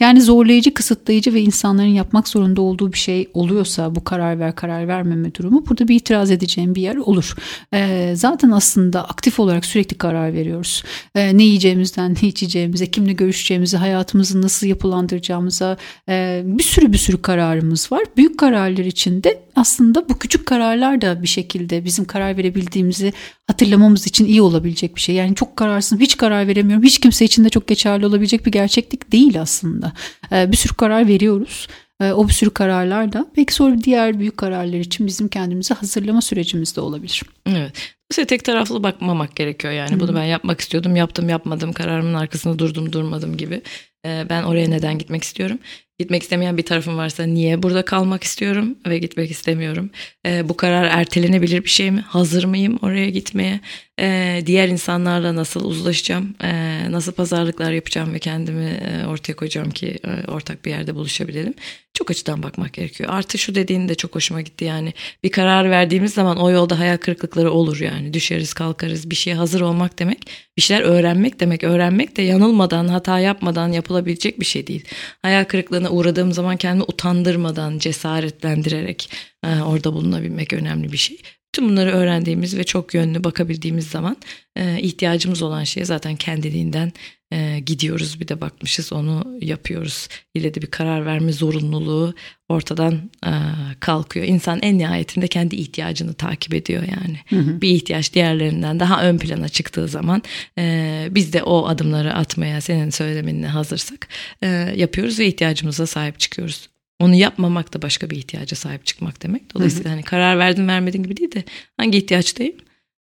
Yani 0.00 0.22
zorlayıcı, 0.22 0.74
kısıtlayıcı 0.74 1.34
ve 1.34 1.40
insanların 1.40 1.88
yapmak 1.88 2.28
zorunda 2.28 2.62
olduğu 2.62 2.92
bir 2.92 2.98
şey 2.98 3.28
oluyorsa 3.34 3.94
bu 3.94 4.04
karar 4.04 4.38
ver 4.38 4.54
karar 4.54 4.88
vermeme 4.88 5.34
durumu 5.34 5.64
burada 5.68 5.88
bir 5.88 5.94
itiraz 5.94 6.30
edeceğim 6.30 6.74
bir 6.74 6.82
yer 6.82 6.96
olur. 6.96 7.34
E, 7.74 8.12
zaten 8.16 8.50
aslında 8.50 9.08
aktif 9.08 9.40
olarak 9.40 9.64
sürekli 9.64 9.98
karar 9.98 10.32
veriyoruz. 10.32 10.82
E, 11.14 11.36
ne 11.38 11.42
yiyeceğimizden, 11.42 12.16
ne 12.22 12.28
içeceğimize, 12.28 12.86
kimle 12.86 13.12
görüşeceğimize, 13.12 13.76
hayatımızı 13.76 14.42
nasıl 14.42 14.66
yapılandıracağımıza 14.66 15.76
e, 16.08 16.42
bir 16.44 16.62
sürü 16.62 16.92
bir 16.92 16.98
sürü 16.98 17.22
kararımız 17.22 17.92
var. 17.92 18.02
Büyük 18.16 18.38
kararlar 18.38 18.84
içinde 18.84 19.42
aslında 19.56 20.08
bu 20.08 20.18
küçük 20.18 20.39
kararlar 20.44 21.00
da 21.00 21.22
bir 21.22 21.28
şekilde 21.28 21.84
bizim 21.84 22.04
karar 22.04 22.36
verebildiğimizi 22.36 23.12
hatırlamamız 23.46 24.06
için 24.06 24.24
iyi 24.26 24.42
olabilecek 24.42 24.96
bir 24.96 25.00
şey. 25.00 25.14
Yani 25.14 25.34
çok 25.34 25.56
kararsın, 25.56 26.00
hiç 26.00 26.16
karar 26.16 26.48
veremiyorum. 26.48 26.84
Hiç 26.84 26.98
kimse 26.98 27.24
için 27.24 27.44
de 27.44 27.48
çok 27.48 27.66
geçerli 27.66 28.06
olabilecek 28.06 28.46
bir 28.46 28.52
gerçeklik 28.52 29.12
değil 29.12 29.40
aslında. 29.40 29.92
Ee, 30.32 30.52
bir 30.52 30.56
sürü 30.56 30.74
karar 30.74 31.08
veriyoruz. 31.08 31.68
Ee, 32.00 32.12
o 32.12 32.28
bir 32.28 32.32
sürü 32.32 32.50
kararlar 32.50 33.12
da 33.12 33.26
belki 33.36 33.54
sonra 33.54 33.82
diğer 33.84 34.18
büyük 34.18 34.36
kararlar 34.36 34.78
için 34.78 35.06
bizim 35.06 35.28
kendimizi 35.28 35.74
hazırlama 35.74 36.20
sürecimiz 36.20 36.76
de 36.76 36.80
olabilir. 36.80 37.22
Evet. 37.46 37.72
Bu 38.12 38.26
tek 38.26 38.44
taraflı 38.44 38.82
bakmamak 38.82 39.36
gerekiyor 39.36 39.72
yani. 39.72 39.90
Hı-hı. 39.90 40.00
Bunu 40.00 40.14
ben 40.14 40.24
yapmak 40.24 40.60
istiyordum, 40.60 40.96
yaptım, 40.96 41.28
yapmadım, 41.28 41.72
kararımın 41.72 42.14
arkasında 42.14 42.58
durdum, 42.58 42.92
durmadım 42.92 43.36
gibi. 43.36 43.62
Ee, 44.06 44.26
ben 44.30 44.42
oraya 44.42 44.68
neden 44.68 44.98
gitmek 44.98 45.24
istiyorum? 45.24 45.58
Gitmek 46.00 46.22
istemeyen 46.22 46.56
bir 46.56 46.62
tarafım 46.62 46.96
varsa 46.96 47.22
niye 47.22 47.62
burada 47.62 47.84
kalmak 47.84 48.24
istiyorum 48.24 48.78
ve 48.86 48.98
gitmek 48.98 49.30
istemiyorum? 49.30 49.90
Ee, 50.26 50.48
bu 50.48 50.56
karar 50.56 50.84
ertelenebilir 50.84 51.64
bir 51.64 51.68
şey 51.68 51.90
mi? 51.90 52.00
Hazır 52.00 52.44
mıyım 52.44 52.78
oraya 52.82 53.10
gitmeye? 53.10 53.60
Ee, 54.00 54.42
diğer 54.46 54.68
insanlarla 54.68 55.36
nasıl 55.36 55.64
uzlaşacağım? 55.64 56.34
Ee, 56.42 56.92
nasıl 56.92 57.12
pazarlıklar 57.12 57.72
yapacağım 57.72 58.14
ve 58.14 58.18
kendimi 58.18 58.64
e, 58.64 59.06
ortaya 59.06 59.34
koyacağım 59.34 59.70
ki 59.70 59.98
e, 60.04 60.30
ortak 60.30 60.64
bir 60.64 60.70
yerde 60.70 60.94
buluşabilelim? 60.94 61.54
Çok 61.94 62.10
açıdan 62.10 62.42
bakmak 62.42 62.72
gerekiyor. 62.72 63.10
Artı 63.12 63.38
şu 63.38 63.54
dediğin 63.54 63.88
de 63.88 63.94
çok 63.94 64.14
hoşuma 64.14 64.40
gitti 64.40 64.64
yani. 64.64 64.92
Bir 65.24 65.30
karar 65.30 65.70
verdiğimiz 65.70 66.14
zaman 66.14 66.36
o 66.36 66.50
yolda 66.50 66.78
hayal 66.78 66.96
kırıklıkları 66.96 67.50
olur 67.50 67.80
yani. 67.80 68.14
Düşeriz 68.14 68.54
kalkarız 68.54 69.10
bir 69.10 69.14
şeye 69.14 69.36
hazır 69.36 69.60
olmak 69.60 69.98
demek. 69.98 70.18
Bir 70.56 70.62
şeyler 70.62 70.82
öğrenmek 70.82 71.40
demek. 71.40 71.64
Öğrenmek 71.64 72.16
de 72.16 72.22
yanılmadan 72.22 72.88
hata 72.88 73.18
yapmadan 73.18 73.72
yapılabilecek 73.72 74.40
bir 74.40 74.44
şey 74.44 74.66
değil. 74.66 74.84
Hayal 75.22 75.44
kırıklığına 75.44 75.90
uğradığım 75.90 76.32
zaman 76.32 76.56
kendimi 76.56 76.84
utandırmadan 76.84 77.78
cesaretlendirerek 77.78 79.10
e, 79.44 79.60
orada 79.60 79.92
bulunabilmek 79.92 80.52
önemli 80.52 80.92
bir 80.92 80.98
şey. 80.98 81.18
Tüm 81.52 81.68
bunları 81.68 81.90
öğrendiğimiz 81.90 82.56
ve 82.56 82.64
çok 82.64 82.94
yönlü 82.94 83.24
bakabildiğimiz 83.24 83.86
zaman 83.86 84.16
e, 84.56 84.80
ihtiyacımız 84.80 85.42
olan 85.42 85.64
şeye 85.64 85.84
zaten 85.84 86.16
kendiliğinden 86.16 86.92
e, 87.32 87.60
gidiyoruz 87.66 88.20
bir 88.20 88.28
de 88.28 88.40
bakmışız 88.40 88.92
onu 88.92 89.38
yapıyoruz. 89.40 90.08
İle 90.34 90.54
de 90.54 90.62
bir 90.62 90.66
karar 90.66 91.06
verme 91.06 91.32
zorunluluğu 91.32 92.14
ortadan 92.48 93.10
e, 93.26 93.32
kalkıyor. 93.80 94.26
İnsan 94.26 94.58
en 94.62 94.78
nihayetinde 94.78 95.28
kendi 95.28 95.56
ihtiyacını 95.56 96.14
takip 96.14 96.54
ediyor 96.54 96.82
yani. 96.82 97.18
Hı 97.28 97.50
hı. 97.50 97.60
Bir 97.60 97.68
ihtiyaç 97.68 98.14
diğerlerinden 98.14 98.80
daha 98.80 99.02
ön 99.02 99.18
plana 99.18 99.48
çıktığı 99.48 99.88
zaman 99.88 100.22
e, 100.58 101.08
biz 101.10 101.32
de 101.32 101.42
o 101.42 101.66
adımları 101.66 102.14
atmaya 102.14 102.60
senin 102.60 102.90
söylemenine 102.90 103.48
hazırsak 103.48 104.08
e, 104.42 104.48
yapıyoruz 104.76 105.18
ve 105.18 105.26
ihtiyacımıza 105.26 105.86
sahip 105.86 106.20
çıkıyoruz. 106.20 106.68
Onu 107.00 107.14
yapmamak 107.14 107.74
da 107.74 107.82
başka 107.82 108.10
bir 108.10 108.16
ihtiyaca 108.16 108.56
sahip 108.56 108.86
çıkmak 108.86 109.22
demek. 109.22 109.54
Dolayısıyla 109.54 109.84
hı 109.84 109.88
hı. 109.88 109.94
hani 109.94 110.02
karar 110.02 110.38
verdin 110.38 110.68
vermedin 110.68 111.02
gibi 111.02 111.16
değil 111.16 111.32
de 111.32 111.44
hangi 111.76 111.98
ihtiyaçtayım? 111.98 112.54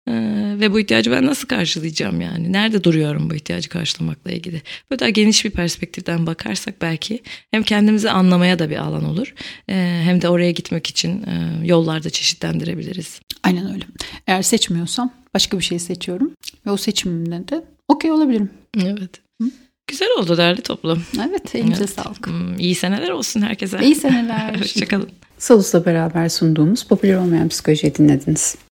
Ee, 0.08 0.14
ve 0.60 0.74
bu 0.74 0.80
ihtiyacı 0.80 1.12
ben 1.12 1.26
nasıl 1.26 1.48
karşılayacağım 1.48 2.22
yani? 2.22 2.54
Nerede 2.54 2.84
duruyorum 2.84 3.30
bu 3.30 3.36
ihtiyacı 3.36 3.70
karşılamakla 3.70 4.32
ilgili? 4.32 4.62
Böyle 4.92 5.00
daha 5.00 5.10
geniş 5.10 5.46
bir 5.46 5.52
perspektiften 5.52 6.28
bakarsak 6.28 6.82
belki 6.82 7.20
hem 7.52 7.64
kendimizi 7.64 8.10
anlamaya 8.10 8.60
da 8.60 8.70
bir 8.70 8.78
alan 8.78 9.06
olur. 9.06 9.34
Ee, 9.70 10.02
hem 10.04 10.22
de 10.22 10.30
oraya 10.30 10.52
gitmek 10.52 10.88
için 10.88 11.24
e, 11.24 11.62
yollarda 11.64 12.10
çeşitlendirebiliriz. 12.10 13.22
Aynen 13.44 13.74
öyle. 13.74 13.86
Eğer 14.28 14.42
seçmiyorsam 14.42 15.14
başka 15.34 15.60
bir 15.60 15.64
şey 15.64 15.80
seçiyorum. 15.80 16.32
Ve 16.66 16.72
o 16.72 16.78
seçimimden 16.78 17.48
de 17.48 17.66
okey 17.88 18.12
olabilirim. 18.12 18.50
Evet. 18.78 19.22
Hı? 19.42 19.50
Güzel 19.90 20.10
oldu 20.20 20.38
değerli 20.38 20.62
toplum. 20.62 21.04
Evet 21.30 21.56
elinize 21.56 21.84
evet. 21.84 21.90
sağlık. 21.90 22.28
Hmm, 22.28 22.60
iyi 22.60 22.76
seneler 22.76 23.10
olsun 23.10 23.42
herkese. 23.42 23.80
İyi 23.84 23.96
seneler. 23.96 24.56
Hoşçakalın. 24.60 25.10
Salus'la 25.38 25.86
beraber 25.86 26.30
sunduğumuz 26.30 26.84
popüler 26.84 27.16
olmayan 27.16 27.50
psikolojiyi 27.50 27.96
dinlediniz. 27.96 28.56